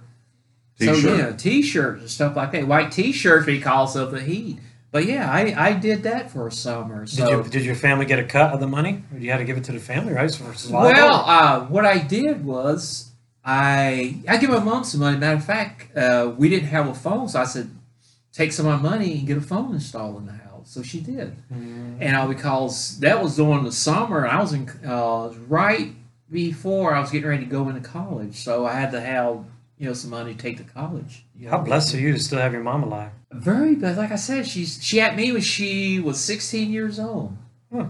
so 0.80 0.94
T-shirt. 0.94 1.20
yeah, 1.20 1.32
t-shirts 1.32 2.02
and 2.02 2.10
stuff 2.10 2.36
like 2.36 2.52
that. 2.54 2.68
White 2.68 2.92
t-shirts 2.92 3.46
because 3.46 3.96
of 3.96 4.12
the 4.12 4.22
heat. 4.22 4.58
But 4.96 5.08
yeah, 5.08 5.30
I, 5.30 5.54
I 5.58 5.74
did 5.74 6.04
that 6.04 6.32
for 6.32 6.48
a 6.48 6.52
summer. 6.54 7.06
So 7.06 7.26
Did 7.26 7.46
you 7.46 7.52
did 7.52 7.66
your 7.66 7.76
family 7.76 8.06
get 8.06 8.18
a 8.18 8.24
cut 8.24 8.54
of 8.54 8.62
the 8.62 8.68
money, 8.68 9.04
or 9.12 9.20
you 9.20 9.30
had 9.30 9.40
to 9.40 9.44
give 9.44 9.58
it 9.58 9.66
to 9.66 9.74
the 9.74 9.80
family, 9.82 10.14
right? 10.14 10.32
So 10.32 10.46
well, 10.72 11.26
uh, 11.28 11.66
what 11.66 11.86
I 11.86 11.98
did 11.98 12.46
was 12.46 13.12
I 13.44 14.22
I 14.26 14.38
give 14.38 14.52
my 14.52 14.60
mom 14.60 14.86
some 14.86 15.02
money. 15.02 15.18
Matter 15.18 15.36
of 15.36 15.44
fact, 15.44 15.98
uh, 15.98 16.34
we 16.38 16.48
didn't 16.48 16.70
have 16.70 16.88
a 16.88 16.94
phone, 16.94 17.28
so 17.28 17.42
I 17.42 17.44
said, 17.44 17.72
take 18.32 18.54
some 18.54 18.68
of 18.68 18.82
my 18.82 18.90
money 18.90 19.18
and 19.18 19.28
get 19.28 19.36
a 19.36 19.42
phone 19.42 19.74
installed 19.74 20.16
in 20.20 20.28
the 20.28 20.32
house. 20.32 20.70
So 20.70 20.82
she 20.82 21.02
did. 21.02 21.36
Mm. 21.52 21.98
and 22.00 22.16
uh, 22.16 22.26
because 22.26 22.98
that 23.02 23.22
was 23.22 23.36
during 23.36 23.66
the 23.66 23.74
summer, 23.74 24.26
I 24.26 24.40
was 24.40 24.54
in 24.54 24.70
uh, 24.88 25.34
right 25.50 25.92
before 26.32 26.96
I 26.96 27.02
was 27.02 27.12
getting 27.12 27.28
ready 27.28 27.44
to 27.44 27.52
go 27.52 27.68
into 27.68 27.82
college, 27.82 28.36
so 28.36 28.66
I 28.66 28.76
had 28.76 28.92
to 28.92 29.02
have 29.02 29.44
you 29.78 29.88
know 29.88 29.94
some 29.94 30.12
money 30.12 30.34
to 30.34 30.40
take 30.40 30.56
to 30.56 30.64
college. 30.64 31.26
you 31.38 31.50
How 31.50 31.58
blessed 31.58 31.96
are 31.96 32.00
you 32.00 32.14
to 32.14 32.20
still 32.20 32.40
have 32.40 32.54
your 32.54 32.64
mom 32.64 32.84
alive? 32.84 33.12
Very 33.36 33.76
blessed. 33.76 33.98
Like 33.98 34.12
I 34.12 34.16
said, 34.16 34.48
she's 34.48 34.84
she 34.84 34.98
had 34.98 35.16
me 35.16 35.32
when 35.32 35.42
she 35.42 36.00
was 36.00 36.20
16 36.20 36.72
years 36.72 37.00
old. 37.00 37.36
Hmm. 37.72 37.88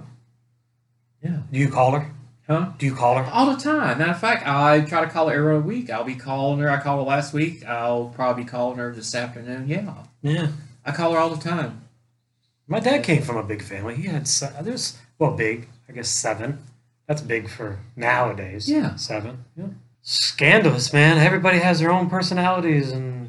Yeah. 1.23 1.41
Do 1.51 1.60
you 1.60 1.69
call 1.69 1.91
her? 1.91 2.12
Huh? 2.47 2.71
Do 2.77 2.86
you 2.86 2.93
call 2.95 3.17
her? 3.17 3.23
All 3.31 3.55
the 3.55 3.62
time. 3.62 3.97
Matter 3.97 4.12
of 4.12 4.19
fact, 4.19 4.47
I 4.47 4.81
try 4.81 5.03
to 5.03 5.10
call 5.10 5.29
her 5.29 5.36
every 5.36 5.60
week. 5.60 5.89
I'll 5.89 6.03
be 6.03 6.15
calling 6.15 6.60
her. 6.60 6.69
I 6.69 6.79
called 6.79 6.99
her 6.99 7.10
last 7.10 7.34
week. 7.34 7.65
I'll 7.65 8.10
probably 8.10 8.43
be 8.43 8.49
calling 8.49 8.77
her 8.77 8.93
this 8.93 9.15
afternoon. 9.15 9.67
Yeah. 9.67 9.93
Yeah. 10.21 10.47
I 10.86 10.91
call 10.91 11.13
her 11.13 11.19
all 11.19 11.29
the 11.29 11.41
time. 11.41 11.81
My 12.67 12.79
dad 12.79 13.03
came 13.03 13.21
from 13.21 13.38
a 13.38 13.43
big 13.43 13.62
family. 13.63 13.95
He 13.95 14.08
had 14.08 14.25
there's 14.62 14.97
well 15.19 15.31
big, 15.31 15.67
I 15.89 15.93
guess 15.93 16.10
seven. 16.10 16.60
That's 17.08 17.21
big 17.21 17.49
for 17.49 17.79
nowadays. 17.95 18.69
Yeah. 18.69 18.95
seven. 18.95 19.45
Yeah. 19.55 19.67
Scandalous, 20.01 20.93
man. 20.93 21.17
Everybody 21.17 21.60
has 21.60 21.79
their 21.79 21.91
own 21.91 22.10
personalities, 22.10 22.91
and 22.91 23.24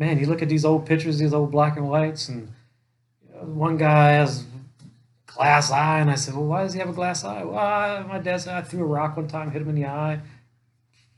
man, 0.00 0.18
you 0.18 0.26
look 0.26 0.40
at 0.42 0.48
these 0.48 0.64
old 0.64 0.86
pictures, 0.86 1.18
these 1.18 1.34
old 1.34 1.50
black 1.52 1.76
and 1.76 1.88
whites, 1.88 2.28
and 2.30 2.48
you 3.22 3.34
know, 3.34 3.42
one 3.44 3.76
guy 3.76 4.12
has 4.12 4.44
glass 5.26 5.70
eye, 5.70 6.00
and 6.00 6.10
I 6.10 6.14
said, 6.16 6.34
"Well, 6.34 6.46
why 6.46 6.62
does 6.64 6.72
he 6.72 6.80
have 6.80 6.88
a 6.88 6.92
glass 6.92 7.22
eye?" 7.22 7.44
Well, 7.44 7.58
I- 7.58 8.02
my 8.08 8.18
dad 8.18 8.38
said 8.40 8.54
I 8.56 8.62
threw 8.62 8.82
a 8.82 8.86
rock 8.86 9.16
one 9.16 9.28
time, 9.28 9.50
hit 9.52 9.62
him 9.62 9.68
in 9.68 9.74
the 9.76 9.86
eye. 9.86 10.18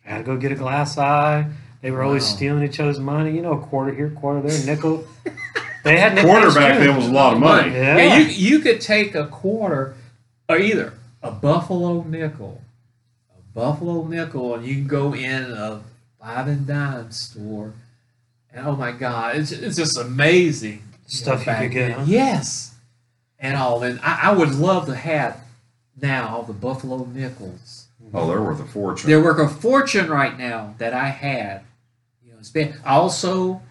I 0.04 0.10
had 0.10 0.18
to 0.18 0.24
go 0.24 0.36
get 0.36 0.50
a 0.52 0.56
glass 0.56 0.98
eye. 0.98 1.46
They 1.80 1.90
were 1.92 2.02
always 2.02 2.24
stealing 2.26 2.62
each 2.64 2.78
other's 2.80 3.00
money. 3.00 3.30
You 3.34 3.42
know, 3.42 3.52
a 3.54 3.58
quarter 3.60 3.92
here, 3.94 4.10
quarter 4.10 4.46
there, 4.46 4.66
nickel. 4.66 5.04
They 5.84 5.98
had 5.98 6.14
nicknames, 6.14 6.40
Quarter 6.42 6.60
back 6.60 6.78
too. 6.78 6.84
then 6.86 6.96
was 6.96 7.08
a 7.08 7.12
lot 7.12 7.32
of 7.34 7.40
money. 7.40 7.72
Yeah. 7.72 7.96
Yeah, 7.96 8.18
you 8.18 8.24
you 8.26 8.58
could 8.60 8.80
take 8.80 9.14
a 9.16 9.26
quarter, 9.26 9.94
or 10.48 10.56
either 10.58 10.92
a 11.22 11.30
buffalo 11.32 12.02
nickel, 12.02 12.60
a 13.36 13.40
buffalo 13.58 14.04
nickel, 14.06 14.54
and 14.54 14.64
you 14.66 14.74
can 14.76 14.86
go 14.86 15.12
in 15.14 15.42
a 15.50 15.80
five 16.20 16.46
and 16.46 16.66
dime 16.68 17.10
store, 17.10 17.72
and 18.52 18.66
oh 18.66 18.76
my 18.76 18.92
god, 18.92 19.36
it's 19.36 19.52
it's 19.52 19.76
just 19.76 19.98
amazing 19.98 20.82
Stuff 21.06 21.40
you 21.40 21.46
back 21.46 21.62
could 21.62 21.72
get, 21.72 21.88
then. 21.88 21.98
huh? 21.98 22.04
Yes, 22.06 22.74
and 23.38 23.56
all, 23.56 23.82
and 23.82 24.00
I, 24.02 24.30
I 24.30 24.32
would 24.32 24.54
love 24.54 24.86
to 24.86 24.94
have 24.94 25.40
now 26.00 26.28
all 26.36 26.42
the 26.42 26.52
buffalo 26.52 27.04
nickels. 27.04 27.86
Oh, 28.14 28.26
they're 28.28 28.42
worth 28.42 28.60
a 28.60 28.64
fortune. 28.66 29.08
They're 29.08 29.22
worth 29.22 29.38
a 29.38 29.48
fortune 29.48 30.08
right 30.10 30.38
now 30.38 30.74
that 30.78 30.92
I 30.94 31.08
had. 31.08 31.62
You 32.24 32.32
know, 32.32 32.38
spend 32.42 32.74
I 32.84 32.94
also 32.94 33.62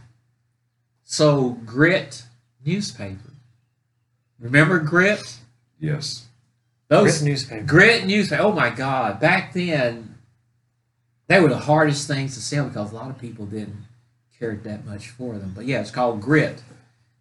sold 1.03 1.65
grit 1.65 2.23
newspaper. 2.65 3.31
Remember 4.39 4.79
grit? 4.79 5.37
yes. 5.79 6.25
Those 6.87 7.19
Grit 7.19 7.29
newspaper. 7.29 7.63
grit 7.63 8.05
newspaper. 8.05 8.41
Oh 8.43 8.51
my 8.51 8.69
God! 8.69 9.19
Back 9.21 9.53
then, 9.53 10.15
they 11.27 11.39
were 11.39 11.47
the 11.47 11.57
hardest 11.57 12.05
things 12.05 12.33
to 12.35 12.41
sell 12.41 12.67
because 12.67 12.91
a 12.91 12.95
lot 12.95 13.09
of 13.09 13.17
people 13.17 13.45
didn't 13.45 13.85
care 14.41 14.55
that 14.55 14.85
much 14.85 15.09
for 15.09 15.37
them. 15.37 15.53
But 15.55 15.65
yeah, 15.65 15.79
it's 15.81 15.91
called 15.91 16.19
grit, 16.19 16.63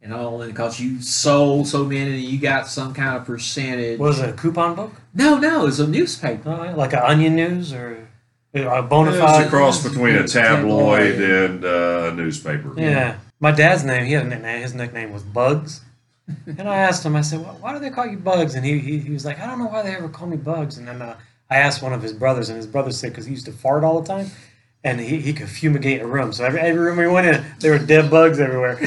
and 0.02 0.12
only 0.12 0.48
because 0.48 0.80
you 0.80 1.02
sold 1.02 1.68
so 1.68 1.84
many, 1.84 2.14
and 2.14 2.22
you 2.22 2.40
got 2.40 2.66
some 2.66 2.94
kind 2.94 3.16
of 3.18 3.26
percentage. 3.26 3.98
Was 4.00 4.18
it 4.20 4.30
a 4.30 4.32
coupon 4.32 4.74
book? 4.74 4.92
no, 5.14 5.38
no, 5.38 5.66
it's 5.66 5.78
a 5.78 5.86
newspaper. 5.86 6.50
Oh, 6.50 6.64
yeah, 6.64 6.74
like 6.74 6.94
an 6.94 7.00
Onion 7.00 7.36
News 7.36 7.72
or 7.74 8.08
a 8.54 8.82
bona 8.82 9.12
fide. 9.12 9.42
It's 9.42 9.46
a 9.46 9.50
cross 9.50 9.86
between 9.86 10.16
a 10.16 10.26
tabloid 10.26 11.16
Tabloid. 11.16 11.20
and 11.20 11.64
uh, 11.64 12.10
a 12.10 12.14
newspaper. 12.14 12.72
Yeah. 12.76 13.18
My 13.38 13.52
dad's 13.52 13.84
name, 13.84 14.04
he 14.06 14.12
had 14.12 14.26
a 14.26 14.28
nickname. 14.28 14.62
His 14.62 14.74
nickname 14.74 15.12
was 15.12 15.22
Bugs. 15.22 15.82
and 16.46 16.68
I 16.68 16.76
asked 16.76 17.04
him, 17.06 17.16
I 17.16 17.22
said, 17.22 17.40
why, 17.40 17.52
why 17.60 17.72
do 17.72 17.78
they 17.78 17.88
call 17.90 18.06
you 18.06 18.18
Bugs? 18.18 18.54
And 18.54 18.64
he, 18.66 18.78
he, 18.78 18.98
he 18.98 19.10
was 19.12 19.24
like, 19.24 19.40
I 19.40 19.46
don't 19.46 19.58
know 19.58 19.66
why 19.66 19.82
they 19.82 19.94
ever 19.96 20.08
call 20.10 20.26
me 20.28 20.36
Bugs. 20.36 20.76
And 20.78 20.86
then 20.88 21.00
uh, 21.00 21.16
I 21.48 21.56
asked 21.56 21.80
one 21.82 21.92
of 21.94 22.02
his 22.02 22.12
brothers, 22.12 22.48
and 22.50 22.56
his 22.56 22.66
brother 22.66 22.92
said, 22.92 23.10
because 23.12 23.24
he 23.24 23.32
used 23.32 23.46
to 23.46 23.52
fart 23.52 23.82
all 23.82 24.00
the 24.00 24.06
time. 24.06 24.30
And 24.82 24.98
he, 24.98 25.20
he 25.20 25.34
could 25.34 25.48
fumigate 25.48 26.00
a 26.00 26.06
room. 26.06 26.32
So 26.32 26.44
every, 26.44 26.60
every 26.60 26.80
room 26.80 26.96
we 26.96 27.06
went 27.06 27.26
in, 27.26 27.44
there 27.58 27.72
were 27.72 27.78
dead 27.84 28.10
bugs 28.10 28.40
everywhere. 28.40 28.76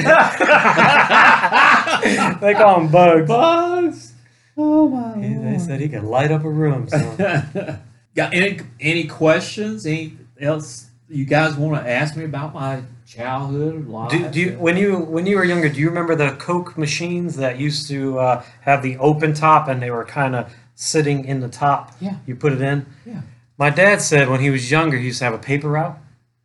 they 2.40 2.54
call 2.54 2.80
them 2.80 2.88
Bugs. 2.90 3.28
Bugs. 3.28 4.12
Oh 4.56 4.88
my 4.88 5.22
He- 5.24 5.34
they 5.34 5.58
said 5.58 5.80
he 5.80 5.88
could 5.88 6.04
light 6.04 6.30
up 6.32 6.44
a 6.44 6.50
room. 6.50 6.88
So. 6.88 6.98
Got 8.14 8.32
any 8.34 8.60
any 8.80 9.06
questions? 9.06 9.86
Any 9.86 10.16
else 10.40 10.86
you 11.08 11.24
guys 11.24 11.56
want 11.56 11.82
to 11.84 11.90
ask 11.90 12.16
me 12.16 12.24
about 12.24 12.54
my 12.54 12.82
childhood 13.06 13.88
life? 13.88 14.10
Do, 14.10 14.28
do 14.30 14.40
you, 14.40 14.58
when 14.58 14.76
you 14.76 14.98
when 14.98 15.26
you 15.26 15.36
were 15.36 15.44
younger, 15.44 15.68
do 15.68 15.80
you 15.80 15.88
remember 15.88 16.14
the 16.14 16.30
Coke 16.36 16.78
machines 16.78 17.36
that 17.36 17.58
used 17.58 17.88
to 17.88 18.18
uh, 18.20 18.44
have 18.60 18.82
the 18.82 18.96
open 18.98 19.34
top 19.34 19.68
and 19.68 19.82
they 19.82 19.90
were 19.90 20.04
kind 20.04 20.36
of 20.36 20.52
sitting 20.76 21.24
in 21.24 21.40
the 21.40 21.48
top? 21.48 21.92
Yeah. 22.00 22.16
You 22.26 22.36
put 22.36 22.52
it 22.52 22.60
in. 22.60 22.86
Yeah. 23.04 23.22
My 23.56 23.70
dad 23.70 24.00
said 24.02 24.28
when 24.28 24.40
he 24.40 24.50
was 24.50 24.70
younger, 24.70 24.96
he 24.98 25.06
used 25.06 25.18
to 25.18 25.24
have 25.24 25.34
a 25.34 25.38
paper 25.38 25.68
route, 25.70 25.96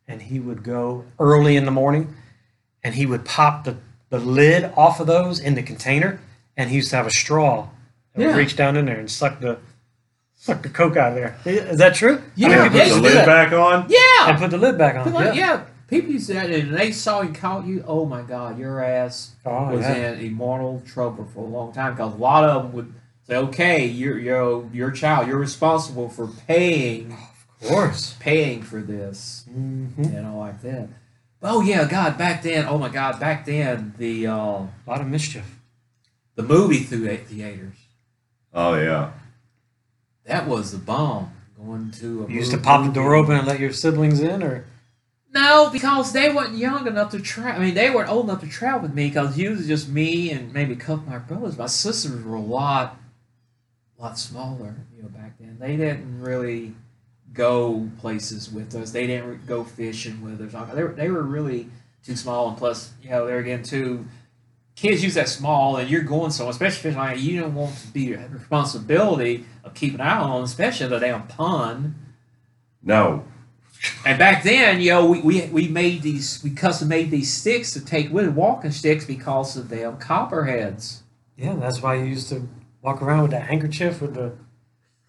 and 0.07 0.21
he 0.21 0.39
would 0.39 0.63
go 0.63 1.05
early 1.19 1.55
in 1.55 1.65
the 1.65 1.71
morning, 1.71 2.15
and 2.83 2.95
he 2.95 3.05
would 3.05 3.25
pop 3.25 3.63
the, 3.63 3.77
the 4.09 4.19
lid 4.19 4.71
off 4.77 4.99
of 4.99 5.07
those 5.07 5.39
in 5.39 5.55
the 5.55 5.63
container, 5.63 6.19
and 6.55 6.69
he 6.69 6.77
used 6.77 6.89
to 6.91 6.95
have 6.95 7.07
a 7.07 7.11
straw 7.11 7.67
that 8.13 8.21
Yeah. 8.21 8.27
would 8.27 8.35
reach 8.37 8.55
down 8.55 8.75
in 8.77 8.85
there 8.85 8.99
and 8.99 9.09
suck 9.09 9.39
the 9.39 9.57
suck 10.35 10.61
the 10.61 10.69
Coke 10.69 10.95
out 10.95 11.09
of 11.09 11.15
there. 11.15 11.35
Is 11.45 11.79
that 11.79 11.95
true? 11.95 12.21
Yeah, 12.35 12.47
I 12.47 12.49
mean, 12.49 12.57
Yeah, 12.59 12.69
put 12.69 12.87
used 12.87 12.95
the 12.97 13.01
lid 13.01 13.25
back 13.25 13.51
on. 13.51 13.85
yeah. 13.89 14.29
and 14.29 14.37
put 14.37 14.51
the 14.51 14.57
lid 14.57 14.77
back 14.77 14.95
on. 14.95 15.03
People- 15.05 15.23
Yeah. 15.23 15.33
yeah. 15.33 15.61
People 15.87 16.11
used 16.11 16.27
to 16.27 16.33
that, 16.35 16.51
and 16.51 16.77
they 16.77 16.91
saw 16.91 17.21
you 17.21 17.33
caught 17.33 17.65
you. 17.65 17.83
Oh 17.87 18.05
my 18.05 18.21
God, 18.21 18.59
your 18.59 18.81
ass 18.83 19.31
Oh, 19.43 19.71
was 19.71 19.81
yeah. 19.81 20.11
in 20.13 20.19
immortal 20.19 20.83
trouble 20.85 21.27
for 21.33 21.39
a 21.43 21.47
long 21.49 21.73
time 21.73 21.93
because 21.95 22.13
a 22.13 22.17
lot 22.17 22.43
of 22.45 22.61
them 22.63 22.73
would 22.73 22.93
"Okay, 23.31 23.85
you're 23.85 24.17
you're 24.19 24.67
your 24.73 24.91
child. 24.91 25.27
You're 25.27 25.37
responsible 25.39 26.09
for 26.09 26.27
paying 26.47 27.11
Of 27.61 27.67
course. 27.69 28.15
paying 28.19 28.61
for 28.63 28.81
this." 28.81 29.45
hmm 29.51 29.87
You 29.97 30.21
know, 30.21 30.39
like 30.39 30.61
that. 30.61 30.89
Oh 31.41 31.61
yeah, 31.61 31.85
God, 31.87 32.17
back 32.17 32.43
then. 32.43 32.65
Oh 32.67 32.77
my 32.77 32.89
God, 32.89 33.19
back 33.19 33.45
then 33.45 33.93
the 33.97 34.27
uh, 34.27 34.33
A 34.35 34.69
lot 34.87 35.01
of 35.01 35.07
mischief. 35.07 35.45
the 36.35 36.43
movie 36.43 36.79
through 36.79 37.15
theaters. 37.17 37.75
Oh 38.53 38.75
yeah. 38.75 39.11
That 40.25 40.47
was 40.47 40.71
the 40.71 40.77
bomb. 40.77 41.31
going 41.57 41.91
to 41.91 42.25
a 42.25 42.29
You 42.29 42.35
used 42.39 42.51
to 42.51 42.57
pop 42.57 42.85
the 42.85 42.91
door 42.91 43.15
open 43.15 43.35
and 43.35 43.47
let 43.47 43.59
your 43.59 43.71
siblings 43.73 44.19
in, 44.21 44.43
or 44.43 44.65
No, 45.33 45.69
because 45.71 46.11
they 46.13 46.29
weren't 46.33 46.57
young 46.57 46.87
enough 46.87 47.11
to 47.11 47.19
travel. 47.19 47.61
I 47.61 47.65
mean, 47.65 47.73
they 47.75 47.89
weren't 47.89 48.09
old 48.09 48.25
enough 48.29 48.41
to 48.41 48.47
travel 48.47 48.81
with 48.81 48.93
me 48.93 49.07
because 49.07 49.37
usually 49.37 49.67
just 49.67 49.87
me 49.89 50.31
and 50.31 50.53
maybe 50.53 50.73
a 50.73 50.77
couple 50.77 51.03
of 51.03 51.07
my 51.07 51.17
brothers. 51.19 51.57
My 51.57 51.67
sisters 51.67 52.23
were 52.23 52.35
a 52.35 52.41
lot, 52.41 52.97
lot 53.99 54.17
smaller, 54.17 54.75
you 54.95 55.03
know, 55.03 55.09
back 55.09 55.38
then. 55.39 55.57
They 55.59 55.75
didn't 55.75 56.21
really 56.21 56.73
go 57.33 57.89
places 57.99 58.51
with 58.51 58.73
us. 58.75 58.91
They 58.91 59.07
didn't 59.07 59.29
re- 59.29 59.39
go 59.45 59.63
fishing 59.63 60.21
with 60.21 60.41
us. 60.41 60.73
They 60.73 60.83
were, 60.83 60.93
they 60.93 61.09
were 61.09 61.23
really 61.23 61.69
too 62.03 62.15
small, 62.15 62.49
and 62.49 62.57
plus, 62.57 62.91
you 63.03 63.09
know, 63.09 63.27
there 63.27 63.39
again 63.39 63.63
too. 63.63 64.05
Kids 64.75 65.03
use 65.03 65.15
that 65.15 65.27
small, 65.27 65.75
and 65.77 65.89
you're 65.89 66.03
going 66.03 66.31
somewhere, 66.31 66.51
especially 66.51 66.81
fishing 66.81 66.97
like 66.97 67.19
you 67.19 67.41
don't 67.41 67.53
want 67.53 67.75
to 67.77 67.88
be 67.88 68.13
the 68.13 68.27
responsibility 68.29 69.45
of 69.65 69.73
keeping 69.73 69.99
an 69.99 70.07
eye 70.07 70.17
on, 70.17 70.35
them, 70.35 70.43
especially 70.45 70.88
the 70.88 70.99
damn 70.99 71.27
pond. 71.27 71.95
No. 72.81 73.25
And 74.05 74.17
back 74.17 74.43
then, 74.43 74.79
you 74.79 74.91
know, 74.91 75.05
we, 75.09 75.21
we, 75.21 75.45
we 75.47 75.67
made 75.67 76.01
these, 76.01 76.41
we 76.43 76.51
custom 76.51 76.88
made 76.88 77.12
these 77.12 77.31
sticks 77.31 77.71
to 77.73 77.83
take 77.83 78.12
with 78.12 78.29
walking 78.29 78.71
sticks 78.71 79.05
because 79.05 79.57
of 79.57 79.69
them 79.69 79.97
copperheads. 79.97 81.03
yeah, 81.38 81.55
that's 81.55 81.81
why 81.81 81.95
you 81.95 82.05
used 82.05 82.29
to 82.29 82.47
walk 82.81 83.01
around 83.01 83.23
with 83.23 83.31
that 83.31 83.43
handkerchief 83.43 84.01
with 84.01 84.13
the 84.15 84.33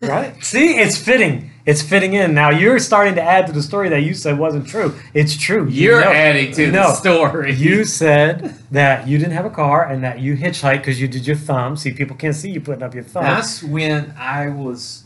right. 0.03 0.43
See, 0.43 0.79
it's 0.79 0.97
fitting. 0.97 1.51
It's 1.67 1.83
fitting 1.83 2.15
in. 2.15 2.35
Now 2.35 2.51
you're 2.51 2.79
starting 2.79 3.15
to 3.17 3.23
add 3.23 3.47
to 3.47 3.53
the 3.53 3.63
story 3.63 3.89
that 3.91 4.01
you 4.03 4.15
said 4.15 4.39
wasn't 4.39 4.67
true. 4.67 4.95
It's 5.15 5.37
true. 5.37 5.69
You 5.69 5.83
You're 5.91 6.01
know- 6.01 6.11
adding 6.11 6.53
to 6.53 6.71
the 6.71 6.95
story. 6.95 7.53
You 7.55 7.85
said 7.85 8.55
that 8.71 9.07
you 9.07 9.19
didn't 9.19 9.35
have 9.35 9.45
a 9.45 9.51
car 9.51 9.85
and 9.87 10.03
that 10.03 10.21
you 10.21 10.37
hitchhiked 10.37 10.79
because 10.79 11.01
you 11.01 11.07
did 11.09 11.27
your 11.27 11.37
thumb. 11.37 11.77
See, 11.77 11.93
people 11.93 12.17
can't 12.17 12.35
see 12.35 12.51
you 12.51 12.61
putting 12.61 12.83
up 12.83 12.95
your 12.95 13.05
thumb. 13.05 13.25
That's 13.25 13.63
when 13.63 14.15
I 14.19 14.49
was 14.49 15.05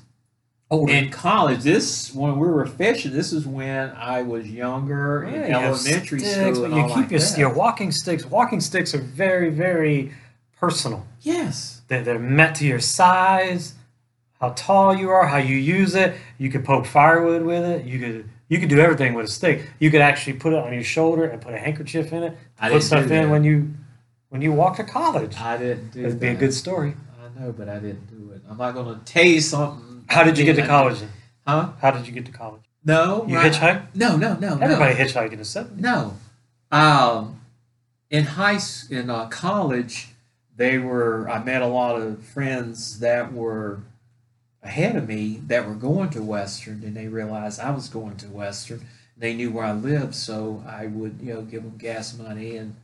Older. 0.70 0.92
in 0.92 1.10
college. 1.10 1.62
This, 1.62 2.14
when 2.14 2.38
we 2.38 2.48
were 2.48 2.64
fishing, 2.64 3.12
this 3.12 3.32
is 3.32 3.46
when 3.46 3.90
I 3.90 4.22
was 4.22 4.48
younger 4.48 5.24
in 5.24 5.34
Yeah, 5.34 5.46
you 5.48 5.54
elementary 5.66 6.20
sticks, 6.20 6.56
school. 6.58 6.68
You 6.70 6.86
keep 6.86 6.96
like 6.96 7.10
your, 7.10 7.20
your 7.38 7.52
walking 7.52 7.90
sticks. 7.92 8.24
Walking 8.24 8.60
sticks 8.60 8.94
are 8.94 8.98
very, 9.02 9.50
very 9.50 10.12
personal. 10.58 11.04
Yes. 11.20 11.73
They're, 11.88 12.02
they're 12.02 12.18
met 12.18 12.54
to 12.56 12.66
your 12.66 12.80
size, 12.80 13.74
how 14.40 14.50
tall 14.50 14.94
you 14.94 15.10
are, 15.10 15.26
how 15.26 15.38
you 15.38 15.56
use 15.56 15.94
it. 15.94 16.16
You 16.38 16.50
could 16.50 16.64
poke 16.64 16.86
firewood 16.86 17.42
with 17.42 17.64
it. 17.64 17.84
You 17.84 17.98
could 17.98 18.30
you 18.48 18.58
could 18.58 18.68
do 18.68 18.78
everything 18.78 19.14
with 19.14 19.26
a 19.26 19.30
stick. 19.30 19.68
You 19.78 19.90
could 19.90 20.02
actually 20.02 20.34
put 20.34 20.52
it 20.52 20.58
on 20.58 20.72
your 20.72 20.84
shoulder 20.84 21.24
and 21.24 21.40
put 21.40 21.54
a 21.54 21.58
handkerchief 21.58 22.12
in 22.12 22.22
it. 22.22 22.36
I 22.58 22.70
put 22.70 22.82
stuff 22.82 23.10
in 23.10 23.30
when 23.30 23.44
you 23.44 23.74
when 24.28 24.42
you 24.42 24.52
walk 24.52 24.76
to 24.76 24.84
college. 24.84 25.36
I 25.36 25.56
didn't 25.56 25.92
do 25.92 26.02
That'd 26.02 26.20
be 26.20 26.28
a 26.28 26.34
good 26.34 26.52
story. 26.52 26.94
I 27.22 27.40
know, 27.40 27.52
but 27.52 27.68
I 27.68 27.78
didn't 27.78 28.06
do 28.06 28.32
it. 28.32 28.42
I'm 28.48 28.58
not 28.58 28.74
going 28.74 28.98
to 28.98 29.04
tell 29.04 29.24
you 29.24 29.40
something. 29.40 30.04
How 30.08 30.24
did 30.24 30.36
you 30.38 30.44
get 30.44 30.56
to 30.56 30.66
college? 30.66 31.00
then? 31.00 31.08
Huh? 31.46 31.72
How 31.80 31.90
did 31.90 32.06
you 32.06 32.12
get 32.12 32.26
to 32.26 32.32
college? 32.32 32.62
No. 32.84 33.24
You 33.26 33.36
right- 33.36 33.52
hitchhiked? 33.52 33.94
No, 33.94 34.16
no, 34.16 34.34
no. 34.34 34.56
no. 34.56 34.60
Everybody 34.60 34.94
hitchhiked 34.94 35.32
in 35.32 35.38
the 35.38 35.44
70s. 35.44 35.78
No. 35.78 36.16
Um, 36.70 37.40
in 38.10 38.24
high 38.24 38.58
in 38.90 39.08
uh, 39.08 39.26
college, 39.28 40.08
they 40.56 40.78
were. 40.78 41.28
I 41.28 41.42
met 41.42 41.62
a 41.62 41.66
lot 41.66 42.00
of 42.00 42.22
friends 42.22 43.00
that 43.00 43.32
were 43.32 43.80
ahead 44.62 44.96
of 44.96 45.08
me 45.08 45.40
that 45.46 45.66
were 45.66 45.74
going 45.74 46.10
to 46.10 46.22
Western, 46.22 46.82
and 46.84 46.96
they 46.96 47.08
realized 47.08 47.60
I 47.60 47.70
was 47.70 47.88
going 47.88 48.16
to 48.18 48.26
Western. 48.26 48.86
They 49.16 49.34
knew 49.34 49.50
where 49.50 49.64
I 49.64 49.72
lived, 49.72 50.14
so 50.14 50.64
I 50.66 50.86
would 50.86 51.18
you 51.20 51.34
know 51.34 51.42
give 51.42 51.62
them 51.62 51.76
gas 51.76 52.16
money 52.16 52.56
and 52.56 52.76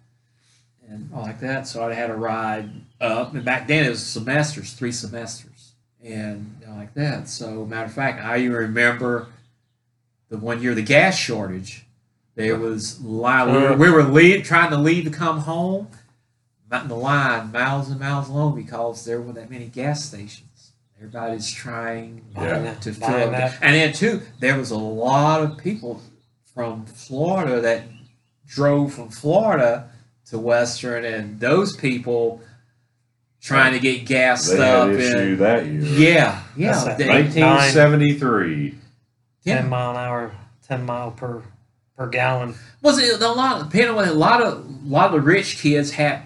and 0.89 1.11
all 1.15 1.23
like 1.23 1.41
that. 1.41 1.67
So 1.67 1.85
I 1.85 1.95
had 1.95 2.11
a 2.11 2.17
ride 2.17 2.71
up, 3.01 3.35
and 3.35 3.45
back 3.45 3.67
then 3.69 3.85
it 3.85 3.91
was 3.91 4.05
semesters, 4.05 4.73
three 4.73 4.93
semesters, 4.93 5.73
and 6.03 6.61
like 6.81 6.95
that. 6.95 7.29
So 7.29 7.65
matter 7.67 7.87
of 7.87 7.93
fact, 7.93 8.23
I 8.25 8.45
remember 8.45 9.29
the 10.29 10.39
one 10.39 10.63
year 10.63 10.75
the 10.75 10.83
gas 10.83 11.17
shortage. 11.17 11.85
There 12.37 12.57
was. 12.57 12.99
We 13.47 13.53
were, 13.53 13.77
we 13.77 13.91
were 13.91 14.03
leave, 14.05 14.45
trying 14.45 14.71
to 14.71 14.79
leave 14.79 15.05
to 15.05 15.11
come 15.11 15.41
home. 15.41 15.89
Not 16.71 16.83
in 16.85 16.89
the 16.89 16.95
line, 16.97 17.51
miles 17.53 17.91
and 17.91 17.99
miles 18.01 18.29
long, 18.29 18.55
because 18.55 19.05
there 19.05 19.21
weren't 19.21 19.35
that 19.35 19.51
many 19.51 19.67
gas 19.67 20.05
stations. 20.05 20.73
Everybody's 20.97 21.51
trying 21.51 22.23
Yeah. 22.37 22.75
to 22.75 22.93
fill 22.93 23.09
Buying 23.09 23.29
up. 23.29 23.33
that. 23.33 23.59
And 23.63 23.75
then 23.75 23.93
too, 23.93 24.23
there 24.39 24.57
was 24.57 24.71
a 24.71 24.77
lot 24.79 25.43
of 25.43 25.59
people 25.59 26.01
from 26.55 26.85
Florida 26.87 27.61
that 27.61 27.83
drove 28.47 28.93
from 28.95 29.09
Florida 29.09 29.89
to 30.27 30.39
Western, 30.39 31.05
and 31.05 31.41
those 31.41 31.75
people 31.77 32.41
trying 33.41 33.73
to 33.73 33.81
get 33.81 34.05
gassed 34.07 34.53
They 34.53 34.61
up. 34.63 34.89
had 34.91 35.01
issue 35.01 35.17
And, 35.19 35.39
that 35.39 35.67
year. 35.67 35.83
yeah, 36.13 36.43
yeah. 36.57 36.73
That's 36.73 36.85
they- 36.99 37.05
that 37.07 37.09
1973. 37.09 38.75
yeah. 39.45 39.57
10 39.63 39.69
mile 39.71 39.91
an 39.93 39.97
hour, 39.97 40.33
10 40.69 40.85
mile 40.85 41.11
per 41.11 41.43
per 41.97 42.07
gallon. 42.09 42.55
Was 42.83 42.99
it 42.99 43.21
a 43.21 43.29
lot? 43.33 43.61
Of, 43.61 43.71
depending 43.71 43.97
on 43.97 44.09
a 44.09 44.13
lot 44.13 44.41
of 44.43 44.55
a 44.65 44.89
lot 44.89 45.07
of 45.07 45.13
the 45.13 45.21
rich 45.21 45.59
kids 45.59 45.91
had 45.93 46.23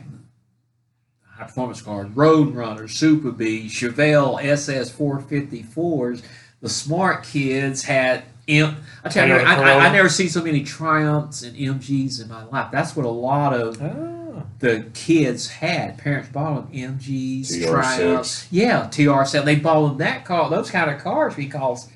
high 1.37 1.45
performance 1.45 1.81
cars, 1.83 2.09
Roadrunner, 2.11 2.89
Super 2.89 3.31
Bee, 3.33 3.67
Chevelle 3.69 4.43
SS 4.43 4.91
454s. 4.93 6.23
The 6.61 6.69
smart 6.69 7.25
kids 7.25 7.83
had. 7.83 8.25
M- 8.47 8.77
I 9.03 9.09
tell 9.09 9.27
you, 9.27 9.35
I, 9.37 9.55
I, 9.55 9.87
I 9.87 9.93
never 9.93 10.09
seen 10.11 10.29
so 10.29 10.43
many 10.43 10.63
Triumphs 10.65 11.43
and 11.43 11.57
MGs 11.57 12.23
in 12.23 12.29
my 12.29 12.45
life. 12.45 12.71
That's 12.71 12.95
what 12.95 13.07
a 13.07 13.11
lot 13.11 13.55
of 13.55 13.81
Oh. 13.83 14.43
the 14.59 14.85
kids 14.93 15.49
had. 15.49 15.97
Parents 15.99 16.29
bought 16.29 16.71
them 16.71 16.99
MGs, 16.99 17.49
TR6. 17.49 17.71
Triumphs. 17.71 18.47
Yeah, 18.51 18.89
TR7. 18.91 19.45
They 19.47 19.57
bought 19.57 19.89
them 19.89 19.99
that 19.99 20.25
car, 20.27 20.51
those 20.51 20.71
kind 20.71 20.91
of 20.91 21.01
cars 21.03 21.35
because 21.35 21.89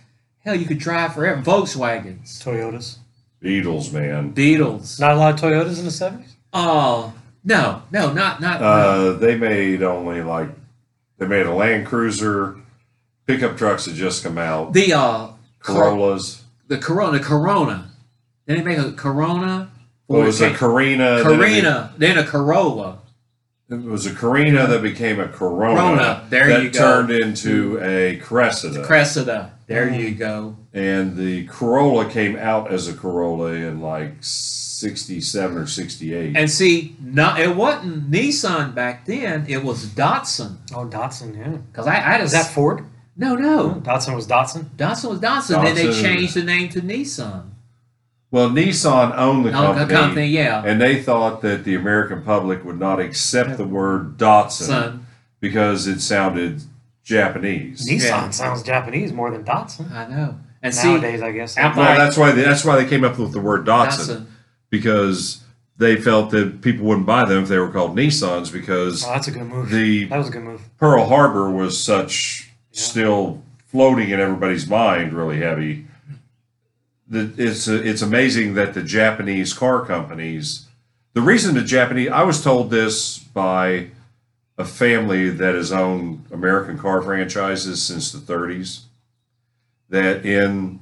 hell, 0.44 0.55
you 0.55 0.64
could 0.66 0.79
drive 0.79 1.14
forever. 1.14 1.42
Volkswagens, 1.42 2.42
Toyotas. 2.42 2.96
Beetles, 3.40 3.92
man. 3.92 4.31
Beetles. 4.31 4.98
Not 4.98 5.12
a 5.12 5.16
lot 5.16 5.35
of 5.35 5.40
Toyotas 5.40 5.79
in 5.79 5.85
the 5.85 5.90
70s? 5.90 6.31
Oh 6.55 7.12
uh, 7.14 7.18
no, 7.44 7.83
no, 7.90 8.12
not 8.12 8.40
not. 8.40 8.61
Uh, 8.62 9.12
they 9.12 9.37
made 9.37 9.83
only 9.83 10.22
like 10.22 10.48
they 11.18 11.27
made 11.27 11.46
a 11.46 11.53
Land 11.55 11.87
Cruiser, 11.87 12.57
pickup 13.27 13.57
trucks 13.57 13.87
had 13.87 13.94
just 13.94 14.22
come 14.22 14.38
out, 14.38 14.72
the 14.72 14.92
uh, 14.92 15.29
Cor- 15.61 15.83
Corollas. 15.83 16.44
the 16.68 16.79
Corona, 16.79 17.18
Corona. 17.20 17.90
Then 18.46 18.59
they 18.59 18.62
make 18.64 18.79
a 18.79 18.92
Corona. 18.92 19.70
Well, 20.09 20.22
it 20.22 20.27
was 20.27 20.40
a 20.40 20.53
Carina. 20.55 21.22
then 21.22 21.33
it 21.33 21.37
Carina, 21.37 21.92
then 21.98 22.16
a 22.18 22.24
Corolla. 22.24 22.98
be- 23.68 23.74
It 23.77 23.83
was 23.83 24.07
a 24.07 24.14
Carina 24.14 24.66
that 24.66 24.81
became 24.83 25.20
a 25.20 25.29
Corona. 25.29 25.74
Corona, 25.77 26.27
there 26.31 26.48
that 26.48 26.62
you 26.62 26.70
go. 26.70 26.79
turned 26.79 27.11
into 27.11 27.79
a 27.83 28.16
Cressida. 28.16 28.83
Cressida. 28.85 29.53
There 29.66 29.87
Mm. 29.88 30.01
you 30.01 30.11
go. 30.14 30.57
and 30.72 31.14
the 31.16 31.44
Corolla 31.46 32.09
came 32.09 32.37
out 32.37 32.72
as 32.72 32.88
a 32.88 32.94
Corolla 32.94 33.53
in 33.53 33.81
like 33.83 34.12
67 34.79 35.57
or 35.57 35.67
68. 35.67 36.37
And 36.37 36.49
see, 36.49 36.95
not 37.01 37.41
it 37.41 37.57
wasn't 37.57 38.11
Nissan 38.11 38.75
back 38.77 39.07
then. 39.07 39.45
It 39.49 39.64
was 39.64 39.87
Datsun. 39.87 40.59
Oh, 40.73 40.87
Datsun, 40.87 41.37
yeah. 41.37 41.57
Because 41.71 41.88
I, 41.88 41.97
I 41.97 42.01
had 42.01 42.21
a 42.21 42.25
Is 42.25 42.33
that 42.33 42.47
Ford? 42.47 42.85
no, 43.17 43.35
no. 43.35 43.75
Oh, 43.77 43.81
Datsun 43.81 44.14
was 44.14 44.29
Datsun? 44.29 44.67
Datsun 44.77 45.11
was 45.11 45.19
Datsun. 45.21 45.64
Then 45.64 45.75
they 45.75 45.93
changed 45.93 46.35
the 46.35 46.45
name 46.45 46.69
to 46.69 46.81
Nissan. 46.81 47.51
well, 48.31 48.51
Nissan 48.51 49.17
owned 49.17 49.47
the 49.47 49.51
company, 49.51 49.85
the 49.85 49.93
company, 49.93 50.27
yeah. 50.29 50.62
and 50.64 50.81
they 50.81 51.03
thought 51.03 51.43
that 51.43 51.64
the 51.64 51.75
American 51.75 52.23
public 52.23 52.64
would 52.64 52.79
not 52.79 53.01
accept 53.01 53.57
the 53.57 53.64
word 53.67 54.17
Datsun 54.17 54.51
Son, 54.67 55.07
because 55.41 55.88
it 55.88 56.01
sounded 56.01 56.62
Japanese. 57.03 57.85
Nissan 57.88 58.03
Yeah. 58.03 58.31
sounds 58.31 58.62
Japanese 58.62 59.12
more 59.12 59.33
than 59.33 59.43
Datsun. 59.43 59.91
I 59.91 60.07
know. 60.07 60.38
And 60.62 60.73
see, 60.73 60.88
Nowadays, 60.88 61.23
I 61.23 61.33
guess. 61.33 61.59
I'm- 61.59 61.75
Well, 61.77 61.97
that's 61.99 62.17
why 62.17 62.31
they, 62.31 62.43
that's 62.43 62.64
why 62.64 62.77
they 62.77 62.88
came 62.88 63.03
up 63.03 63.19
with 63.19 63.33
the 63.33 63.41
word 63.41 63.67
Datsun, 63.67 64.07
Datsun. 64.07 64.27
Because 64.71 65.43
they 65.77 65.97
felt 65.97 66.31
that 66.31 66.61
people 66.61 66.85
wouldn't 66.87 67.07
buy 67.07 67.25
them 67.25 67.43
if 67.45 67.49
they 67.49 67.59
were 67.59 67.71
called 67.71 67.97
Nissans 67.97 68.53
because 68.53 69.05
Oh, 69.05 69.13
that's 69.13 69.29
a 69.29 69.31
good 69.31 69.45
move. 69.47 69.71
the 69.71 70.05
that 70.07 70.19
was 70.19 70.29
a 70.29 70.33
good 70.33 70.43
move. 70.43 70.63
Pearl 70.79 71.07
Harbor 71.07 71.51
was 71.51 71.83
such 71.83 72.51
Yeah. 72.73 72.81
still 72.81 73.43
floating 73.67 74.11
in 74.11 74.19
everybody's 74.21 74.69
mind, 74.69 75.13
really 75.13 75.39
heavy. 75.41 75.87
That 77.09 77.39
it's 77.39 77.67
it's 77.69 78.03
amazing 78.03 78.55
that 78.55 78.75
the 78.75 78.83
Japanese 78.83 79.53
car 79.55 79.85
companies, 79.85 80.67
the 81.15 81.21
reason 81.23 81.55
the 81.55 81.63
Japanese, 81.63 82.11
I 82.11 82.23
was 82.23 82.43
told 82.43 82.71
this 82.71 83.19
by 83.19 83.89
a 84.59 84.65
family 84.65 85.31
that 85.31 85.55
has 85.55 85.71
owned 85.73 86.25
American 86.33 86.77
car 86.77 87.01
franchises 87.01 87.81
since 87.81 88.11
the 88.11 88.19
30s, 88.19 88.81
that 89.89 90.27
in 90.27 90.81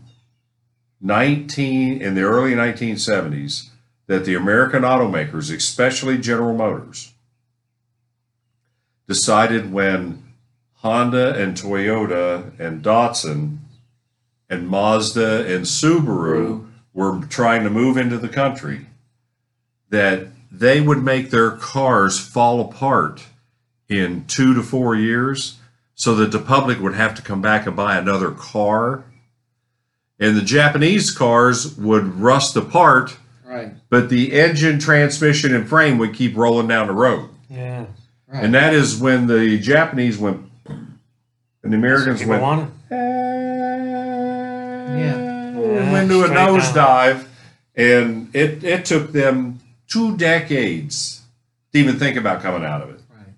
19 1.01 2.01
in 2.01 2.14
the 2.14 2.22
early 2.22 2.55
1970s, 2.55 3.68
that 4.06 4.24
the 4.24 4.34
American 4.34 4.82
automakers, 4.82 5.54
especially 5.54 6.18
General 6.18 6.54
Motors, 6.54 7.12
decided 9.08 9.72
when 9.72 10.22
Honda 10.74 11.34
and 11.34 11.56
Toyota 11.56 12.58
and 12.58 12.82
Datsun 12.82 13.58
and 14.48 14.68
Mazda 14.68 15.46
and 15.52 15.64
Subaru 15.64 16.68
were 16.94 17.20
trying 17.28 17.64
to 17.64 17.70
move 17.70 17.96
into 17.96 18.18
the 18.18 18.28
country 18.28 18.86
that 19.90 20.28
they 20.50 20.80
would 20.80 21.02
make 21.02 21.30
their 21.30 21.50
cars 21.50 22.18
fall 22.18 22.60
apart 22.60 23.26
in 23.88 24.24
two 24.26 24.54
to 24.54 24.62
four 24.62 24.94
years 24.94 25.58
so 25.94 26.14
that 26.14 26.32
the 26.32 26.38
public 26.38 26.80
would 26.80 26.94
have 26.94 27.14
to 27.14 27.22
come 27.22 27.40
back 27.40 27.66
and 27.66 27.76
buy 27.76 27.96
another 27.96 28.30
car. 28.30 29.04
And 30.18 30.36
the 30.36 30.42
Japanese 30.42 31.10
cars 31.10 31.76
would 31.76 32.20
rust 32.20 32.56
apart, 32.56 33.16
Right. 33.56 33.72
but 33.88 34.08
the 34.08 34.32
engine, 34.32 34.78
transmission, 34.78 35.54
and 35.54 35.68
frame 35.68 35.98
would 35.98 36.14
keep 36.14 36.36
rolling 36.36 36.68
down 36.68 36.86
the 36.86 36.92
road. 36.92 37.30
Yeah. 37.48 37.86
Right. 38.26 38.44
And 38.44 38.54
that 38.54 38.74
is 38.74 38.98
when 38.98 39.26
the 39.26 39.58
Japanese 39.58 40.18
went, 40.18 40.50
and 40.66 40.98
the 41.62 41.76
Americans 41.76 42.24
went, 42.24 42.42
want 42.42 42.70
it. 42.90 42.94
yeah, 44.98 45.92
went 45.92 46.10
into 46.10 46.24
a 46.24 46.28
nosedive, 46.28 47.26
and 47.74 48.34
it 48.34 48.64
it 48.64 48.84
took 48.84 49.12
them 49.12 49.60
two 49.88 50.16
decades 50.16 51.22
to 51.72 51.78
even 51.78 51.98
think 51.98 52.16
about 52.16 52.42
coming 52.42 52.64
out 52.64 52.82
of 52.82 52.90
it. 52.90 53.00
Right. 53.14 53.34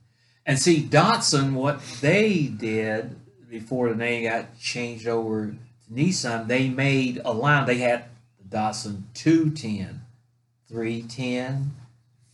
And 0.46 0.58
see, 0.58 0.82
Datsun, 0.82 1.52
what 1.52 1.80
they 2.00 2.44
did 2.44 3.16
before 3.50 3.88
the 3.90 3.94
name 3.96 4.24
got 4.24 4.58
changed 4.58 5.06
over 5.06 5.46
to 5.48 5.56
Nissan, 5.92 6.48
they 6.48 6.68
made 6.68 7.20
a 7.24 7.32
line. 7.32 7.66
They 7.66 7.78
had 7.78 8.04
the 8.38 8.56
Datsun 8.56 9.02
210, 9.14 10.02
310, 10.68 11.74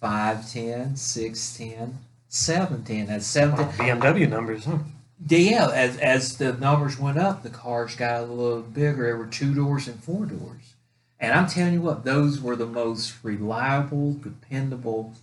510, 0.00 0.96
610, 0.96 1.98
710. 2.28 3.06
That's 3.06 3.26
710. 3.26 4.00
BMW 4.00 4.28
numbers, 4.28 4.64
huh? 4.64 4.78
Yeah, 5.26 5.70
as, 5.72 5.96
as 5.98 6.36
the 6.36 6.52
numbers 6.54 6.98
went 6.98 7.18
up, 7.18 7.42
the 7.42 7.50
cars 7.50 7.94
got 7.94 8.22
a 8.22 8.26
little 8.26 8.62
bigger. 8.62 9.04
There 9.04 9.16
were 9.16 9.26
two 9.26 9.54
doors 9.54 9.86
and 9.88 10.02
four 10.02 10.26
doors. 10.26 10.74
And 11.20 11.32
I'm 11.32 11.46
telling 11.46 11.74
you 11.74 11.80
what, 11.80 12.04
those 12.04 12.40
were 12.40 12.56
the 12.56 12.66
most 12.66 13.14
reliable, 13.22 14.14
dependable 14.14 15.14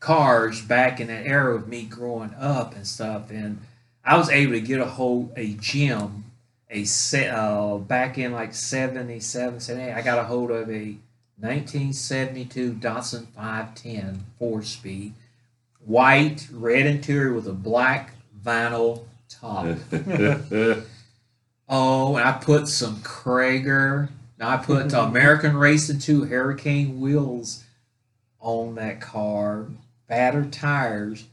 cars 0.00 0.60
back 0.60 1.00
in 1.00 1.06
that 1.08 1.26
era 1.26 1.54
of 1.54 1.68
me 1.68 1.84
growing 1.84 2.34
up 2.34 2.74
and 2.74 2.86
stuff. 2.86 3.30
And 3.30 3.60
I 4.04 4.16
was 4.16 4.30
able 4.30 4.52
to 4.52 4.60
get 4.60 4.80
a 4.80 4.86
hold 4.86 5.32
a 5.36 5.54
gym, 5.54 6.24
a 6.70 6.84
set 6.84 7.34
uh, 7.34 7.76
back 7.76 8.18
in 8.18 8.32
like 8.32 8.54
77, 8.54 9.60
78. 9.60 9.92
I 9.92 10.02
got 10.02 10.18
a 10.18 10.24
hold 10.24 10.50
of 10.50 10.68
a 10.70 10.96
1972 11.38 12.74
Datsun 12.74 13.26
510 13.28 14.24
four 14.38 14.62
speed, 14.62 15.14
white, 15.84 16.48
red 16.52 16.86
interior 16.86 17.32
with 17.32 17.46
a 17.46 17.52
black 17.52 18.14
vinyl 18.44 19.04
top. 19.28 19.66
Oh, 21.66 22.16
and 22.16 22.28
I 22.28 22.32
put 22.32 22.68
some 22.68 22.96
Cragar. 22.96 24.10
I 24.38 24.58
put 24.58 24.92
American 24.92 25.56
Racing 25.56 25.98
2 25.98 26.24
Hurricane 26.24 27.00
wheels 27.00 27.64
on 28.38 28.74
that 28.74 29.00
car, 29.00 29.68
battered 30.06 30.52
tires. 30.52 31.24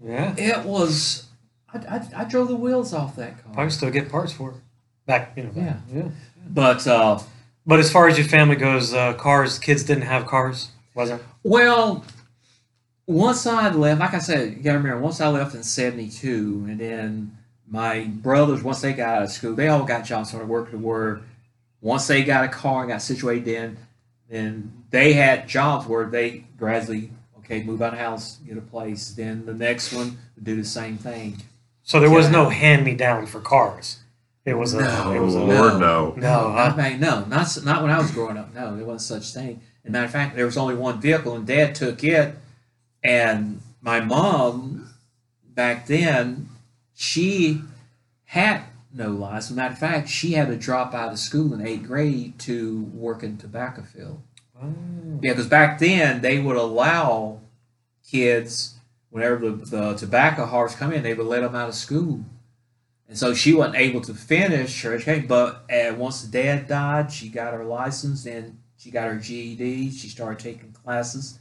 Yeah. 0.00 0.34
It 0.38 0.64
was, 0.64 1.26
I, 1.74 1.78
I, 1.78 2.08
I 2.18 2.24
drove 2.24 2.46
the 2.46 2.54
wheels 2.54 2.94
off 2.94 3.16
that 3.16 3.42
car. 3.42 3.54
Probably 3.54 3.70
still 3.72 3.90
get 3.90 4.08
parts 4.08 4.32
for 4.32 4.50
it. 4.50 4.56
Back, 5.04 5.32
you 5.36 5.42
know. 5.42 5.50
back- 5.50 5.80
Yeah. 5.92 6.02
Yeah. 6.02 6.08
But, 6.48 6.86
uh, 6.86 7.18
But 7.66 7.80
as 7.80 7.90
far 7.90 8.08
as 8.08 8.16
your 8.16 8.26
family 8.28 8.56
goes, 8.56 8.94
uh, 8.94 9.14
cars, 9.14 9.58
kids 9.58 9.82
didn't 9.82 10.04
have 10.04 10.26
cars, 10.26 10.70
was 10.94 11.10
it? 11.10 11.20
well, 11.42 12.04
once 13.06 13.46
I 13.46 13.70
left, 13.70 14.00
like 14.00 14.14
I 14.14 14.18
said, 14.18 14.56
you 14.56 14.62
gotta 14.62 14.78
remember, 14.78 15.00
once 15.00 15.20
I 15.20 15.28
left 15.28 15.54
in 15.54 15.62
72, 15.62 16.66
and 16.68 16.78
then 16.78 17.36
my 17.68 18.04
brothers, 18.04 18.62
once 18.62 18.80
they 18.80 18.92
got 18.92 19.16
out 19.16 19.22
of 19.22 19.30
school, 19.30 19.54
they 19.54 19.68
all 19.68 19.84
got 19.84 20.04
jobs 20.04 20.34
I 20.34 20.42
worked 20.42 20.72
to 20.72 20.78
where 20.78 21.20
once 21.80 22.06
they 22.06 22.24
got 22.24 22.44
a 22.44 22.48
car 22.48 22.80
and 22.80 22.90
got 22.90 23.02
situated 23.02 23.48
in, 23.48 23.76
then 24.28 24.84
they 24.90 25.12
had 25.12 25.48
jobs 25.48 25.86
where 25.86 26.06
they 26.06 26.44
gradually, 26.58 27.10
okay, 27.38 27.62
move 27.62 27.82
out 27.82 27.92
of 27.92 27.98
house, 27.98 28.38
get 28.46 28.58
a 28.58 28.62
place. 28.62 29.10
Then 29.10 29.46
the 29.46 29.54
next 29.54 29.92
one 29.92 30.18
would 30.34 30.44
do 30.44 30.56
the 30.56 30.64
same 30.64 30.98
thing. 30.98 31.36
So 31.82 32.00
there 32.00 32.10
was 32.10 32.28
no 32.28 32.48
hand 32.48 32.84
me 32.84 32.94
down 32.94 33.26
for 33.26 33.40
cars. 33.40 33.98
It 34.46 34.54
was 34.54 34.74
a. 34.74 34.80
No. 34.80 35.12
It 35.12 35.18
was 35.18 35.34
a 35.34 35.40
Lord, 35.40 35.80
no. 35.80 36.14
No, 36.16 36.48
I 36.52 36.70
huh? 36.70 36.76
mean, 36.76 37.00
no, 37.00 37.24
not 37.24 37.48
not 37.64 37.82
when 37.82 37.90
I 37.90 37.98
was 37.98 38.12
growing 38.12 38.38
up. 38.38 38.54
No, 38.54 38.76
there 38.76 38.86
wasn't 38.86 39.22
such 39.22 39.34
thing. 39.34 39.60
As 39.84 39.88
a 39.88 39.92
matter 39.92 40.04
of 40.04 40.12
fact, 40.12 40.36
there 40.36 40.46
was 40.46 40.56
only 40.56 40.76
one 40.76 41.00
vehicle, 41.00 41.34
and 41.34 41.44
Dad 41.46 41.74
took 41.74 42.02
it. 42.04 42.36
And 43.02 43.60
my 43.80 44.00
mom, 44.00 44.94
back 45.44 45.86
then, 45.86 46.48
she 46.94 47.60
had 48.24 48.62
no 48.92 49.08
license. 49.08 49.46
As 49.46 49.50
a 49.50 49.54
matter 49.54 49.72
of 49.72 49.78
fact, 49.78 50.08
she 50.08 50.32
had 50.32 50.48
to 50.48 50.56
drop 50.56 50.94
out 50.94 51.12
of 51.12 51.18
school 51.18 51.52
in 51.52 51.66
eighth 51.66 51.84
grade 51.84 52.38
to 52.40 52.82
work 52.94 53.24
in 53.24 53.36
tobacco 53.36 53.82
field. 53.82 54.22
Oh. 54.60 54.74
Yeah, 55.22 55.32
because 55.32 55.48
back 55.48 55.78
then 55.80 56.20
they 56.20 56.38
would 56.38 56.56
allow 56.56 57.40
kids, 58.08 58.74
whenever 59.10 59.50
the, 59.50 59.64
the 59.64 59.94
tobacco 59.94 60.46
harvest 60.46 60.78
come 60.78 60.92
in, 60.92 61.02
they 61.02 61.14
would 61.14 61.26
let 61.26 61.40
them 61.40 61.54
out 61.54 61.68
of 61.68 61.74
school. 61.74 62.24
And 63.08 63.16
so 63.16 63.34
she 63.34 63.54
wasn't 63.54 63.76
able 63.76 64.00
to 64.02 64.14
finish 64.14 64.82
her 64.82 64.94
education. 64.94 65.26
But 65.28 65.64
uh, 65.70 65.94
once 65.94 66.22
the 66.22 66.28
dad 66.28 66.66
died, 66.66 67.12
she 67.12 67.28
got 67.28 67.54
her 67.54 67.64
license, 67.64 68.24
then 68.24 68.58
she 68.76 68.90
got 68.90 69.08
her 69.08 69.16
GED. 69.16 69.90
She 69.92 70.08
started 70.08 70.38
taking 70.40 70.72
classes, 70.72 71.38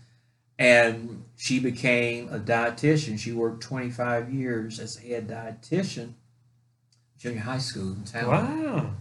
and 0.60 1.24
she 1.36 1.60
became 1.60 2.30
a 2.30 2.40
dietitian. 2.40 3.18
She 3.18 3.32
worked 3.32 3.64
25 3.64 4.32
years 4.32 4.80
as 4.80 4.98
a 4.98 5.02
head 5.02 5.28
dietitian, 5.28 6.14
junior 7.18 7.40
high 7.42 7.58
school 7.58 7.94
in 7.94 8.04
town. 8.04 8.28
Wow. 8.30 8.92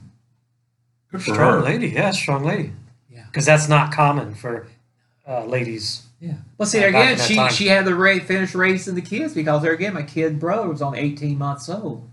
Good 1.11 1.23
for 1.23 1.33
Strong 1.35 1.53
her. 1.53 1.61
lady. 1.63 1.89
Yeah, 1.89 2.11
strong 2.13 2.45
lady. 2.45 2.73
Yeah. 3.13 3.27
Because 3.27 3.45
that's 3.47 3.69
not 3.69 3.93
common 3.93 4.35
for 4.35 4.67
uh, 5.29 5.45
ladies. 5.45 6.03
Yeah. 6.19 6.35
Well, 6.57 6.67
see, 6.67 6.83
Uh, 6.83 6.89
again, 6.89 7.19
she 7.19 7.37
time. 7.37 7.53
she 7.53 7.67
had 7.67 7.85
to 7.85 7.95
ra- 7.95 8.19
finish 8.21 8.55
raising 8.55 8.95
the 8.95 9.03
kids 9.03 9.35
because 9.35 9.63
there 9.63 9.73
again, 9.73 9.93
my 9.95 10.03
kid 10.03 10.41
brother 10.41 10.67
was 10.69 10.81
only 10.81 10.99
18 10.99 11.37
months 11.39 11.69
old. 11.69 12.09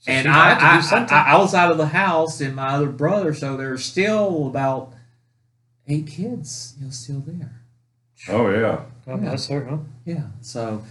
So 0.00 0.12
and 0.12 0.24
she 0.24 0.28
had 0.28 0.58
to 0.58 0.96
I, 0.96 1.00
I. 1.00 1.04
I, 1.04 1.34
I 1.34 1.38
was 1.38 1.54
out 1.54 1.70
of 1.70 1.78
the 1.78 1.88
house 1.88 2.40
and 2.40 2.56
my 2.56 2.68
other 2.68 2.88
brother, 2.88 3.34
so 3.34 3.56
there's 3.56 3.84
still 3.84 4.46
about 4.46 4.94
eight 5.86 6.06
kids, 6.06 6.74
you 6.78 6.86
know, 6.86 6.90
still 6.90 7.20
there. 7.20 7.62
Oh 8.28 8.50
yeah. 8.50 8.84
Oh, 9.06 9.16
God 9.16 9.20
bless 9.22 9.48
her, 9.48 9.64
huh? 9.64 9.78
Yeah. 10.04 10.24
So 10.40 10.84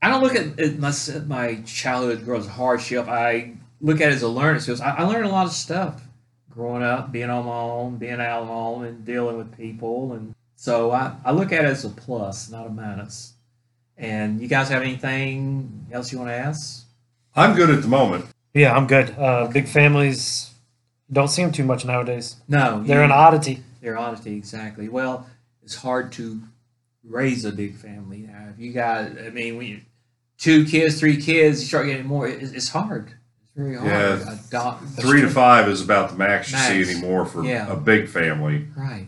I 0.00 0.08
don't 0.08 0.22
look 0.22 0.34
at 0.34 0.58
it, 0.58 0.78
my 0.78 0.92
my 1.26 1.56
childhood 1.66 2.24
growing 2.24 2.42
as 2.42 2.48
hardship. 2.48 3.08
I 3.08 3.54
look 3.80 4.00
at 4.00 4.10
it 4.10 4.14
as 4.14 4.22
a 4.22 4.28
learning 4.28 4.56
experience. 4.56 4.80
I, 4.80 4.90
I 4.90 5.02
learned 5.04 5.26
a 5.26 5.30
lot 5.30 5.46
of 5.46 5.52
stuff 5.52 6.02
growing 6.50 6.82
up, 6.82 7.12
being 7.12 7.28
on 7.28 7.44
my 7.44 7.52
own, 7.52 7.96
being 7.96 8.20
out 8.20 8.42
on 8.42 8.48
my 8.48 8.54
own, 8.54 8.84
and 8.86 9.04
dealing 9.04 9.36
with 9.36 9.56
people. 9.56 10.14
And 10.14 10.34
so 10.56 10.90
I, 10.90 11.14
I 11.24 11.32
look 11.32 11.52
at 11.52 11.64
it 11.64 11.68
as 11.68 11.84
a 11.84 11.90
plus, 11.90 12.50
not 12.50 12.66
a 12.66 12.70
minus. 12.70 13.34
And 13.98 14.40
you 14.40 14.48
guys 14.48 14.68
have 14.70 14.82
anything 14.82 15.86
else 15.92 16.12
you 16.12 16.18
want 16.18 16.30
to 16.30 16.34
ask? 16.34 16.86
I'm 17.34 17.54
good 17.54 17.70
at 17.70 17.82
the 17.82 17.88
moment. 17.88 18.26
Yeah, 18.56 18.74
I'm 18.74 18.86
good. 18.86 19.14
Uh, 19.18 19.48
big 19.48 19.68
families 19.68 20.50
don't 21.12 21.28
see 21.28 21.42
them 21.42 21.52
too 21.52 21.64
much 21.64 21.84
nowadays. 21.84 22.36
No, 22.48 22.82
They're 22.82 22.98
you- 22.98 23.04
an 23.04 23.12
oddity. 23.12 23.62
They're 23.82 23.98
oddity 23.98 24.34
exactly. 24.36 24.88
Well, 24.88 25.26
it's 25.62 25.74
hard 25.76 26.10
to 26.12 26.40
raise 27.04 27.44
a 27.44 27.52
big 27.52 27.76
family 27.76 28.18
now. 28.18 28.48
If 28.52 28.58
you 28.58 28.72
got, 28.72 29.18
I 29.24 29.30
mean, 29.30 29.56
when 29.58 29.66
you 29.66 29.80
two 30.38 30.64
kids, 30.64 30.98
three 30.98 31.20
kids, 31.20 31.60
you 31.60 31.68
start 31.68 31.86
getting 31.86 32.06
more. 32.06 32.26
It, 32.26 32.42
it's 32.42 32.70
hard. 32.70 33.08
It's 33.42 33.52
very 33.54 33.76
hard. 33.76 33.88
Yeah, 33.90 34.38
Adopt, 34.48 34.84
Three 35.00 35.20
to 35.20 35.28
five 35.28 35.68
is 35.68 35.82
about 35.82 36.10
the 36.10 36.16
max 36.16 36.50
you 36.50 36.58
see 36.58 36.90
anymore 36.90 37.26
for 37.26 37.44
Yeah. 37.44 37.70
a 37.70 37.76
big 37.76 38.08
family. 38.08 38.66
Right. 38.76 39.06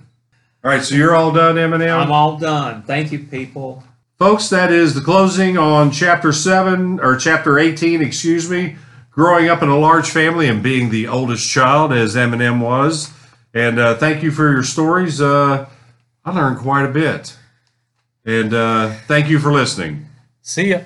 All 0.62 0.70
right, 0.70 0.82
so 0.82 0.94
you're 0.94 1.14
all 1.16 1.32
done, 1.32 1.56
M&M. 1.56 1.82
I'm 1.82 2.12
all 2.12 2.36
done. 2.36 2.82
Thank 2.82 3.12
you, 3.12 3.20
people. 3.20 3.82
Folks, 4.18 4.48
that 4.50 4.70
is 4.72 4.94
the 4.94 5.00
closing 5.00 5.56
on 5.56 5.90
chapter 5.90 6.32
7 6.32 7.00
or 7.00 7.16
chapter 7.16 7.58
18, 7.58 8.02
excuse 8.02 8.50
me. 8.50 8.76
Growing 9.18 9.48
up 9.48 9.64
in 9.64 9.68
a 9.68 9.76
large 9.76 10.10
family 10.10 10.46
and 10.46 10.62
being 10.62 10.90
the 10.90 11.08
oldest 11.08 11.50
child, 11.50 11.92
as 11.92 12.16
M&M 12.16 12.60
was. 12.60 13.12
And 13.52 13.76
uh, 13.80 13.96
thank 13.96 14.22
you 14.22 14.30
for 14.30 14.48
your 14.48 14.62
stories. 14.62 15.20
Uh, 15.20 15.68
I 16.24 16.30
learned 16.32 16.58
quite 16.58 16.84
a 16.84 16.88
bit. 16.88 17.36
And 18.24 18.54
uh, 18.54 18.90
thank 19.08 19.28
you 19.28 19.40
for 19.40 19.52
listening. 19.52 20.06
See 20.42 20.68
ya. 20.68 20.82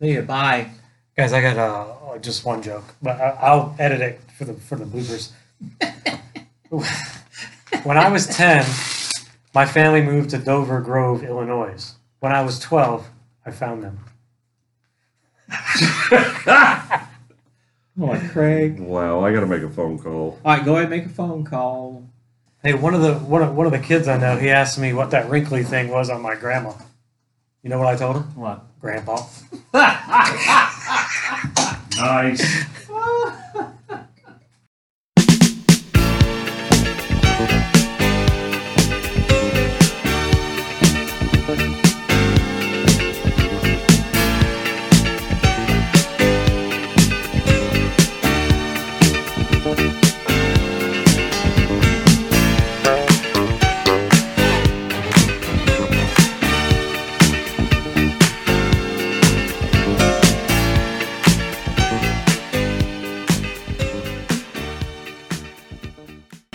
See 0.00 0.12
you. 0.12 0.22
Bye. 0.22 0.70
Guys, 1.16 1.32
I 1.32 1.42
got 1.42 1.58
uh, 1.58 2.18
just 2.18 2.44
one 2.44 2.62
joke, 2.62 2.84
but 3.02 3.20
I, 3.20 3.30
I'll 3.40 3.74
edit 3.80 4.00
it 4.00 4.20
for 4.38 4.44
the 4.44 4.54
for 4.54 4.76
the 4.76 4.84
bloopers. 4.84 5.32
when 7.82 7.98
I 7.98 8.08
was 8.10 8.28
ten, 8.28 8.64
my 9.56 9.66
family 9.66 10.02
moved 10.02 10.30
to 10.30 10.38
Downers 10.38 10.84
Grove, 10.84 11.24
Illinois. 11.24 11.94
When 12.20 12.30
I 12.30 12.42
was 12.42 12.60
twelve, 12.60 13.08
I 13.44 13.50
found 13.50 13.82
them. 13.82 13.98
Oh, 18.00 18.28
Craig. 18.30 18.80
Wow, 18.80 19.24
I 19.24 19.32
got 19.32 19.40
to 19.40 19.46
make 19.46 19.62
a 19.62 19.68
phone 19.68 19.98
call. 19.98 20.38
All 20.44 20.56
right, 20.56 20.64
go 20.64 20.76
ahead 20.76 20.84
and 20.84 20.90
make 20.90 21.06
a 21.06 21.10
phone 21.10 21.44
call. 21.44 22.08
Hey, 22.62 22.74
one 22.74 22.94
of 22.94 23.02
the 23.02 23.14
one 23.14 23.42
of, 23.42 23.54
one 23.54 23.66
of 23.66 23.72
the 23.72 23.78
kids 23.78 24.08
I 24.08 24.16
know, 24.16 24.36
he 24.36 24.50
asked 24.50 24.78
me 24.78 24.92
what 24.92 25.10
that 25.10 25.28
wrinkly 25.28 25.62
thing 25.62 25.88
was 25.88 26.08
on 26.08 26.22
my 26.22 26.36
grandma. 26.36 26.72
You 27.62 27.70
know 27.70 27.78
what 27.78 27.88
I 27.88 27.96
told 27.96 28.16
him? 28.16 28.22
What? 28.34 28.64
Grandpa. 28.80 29.18
Nice. 31.94 32.64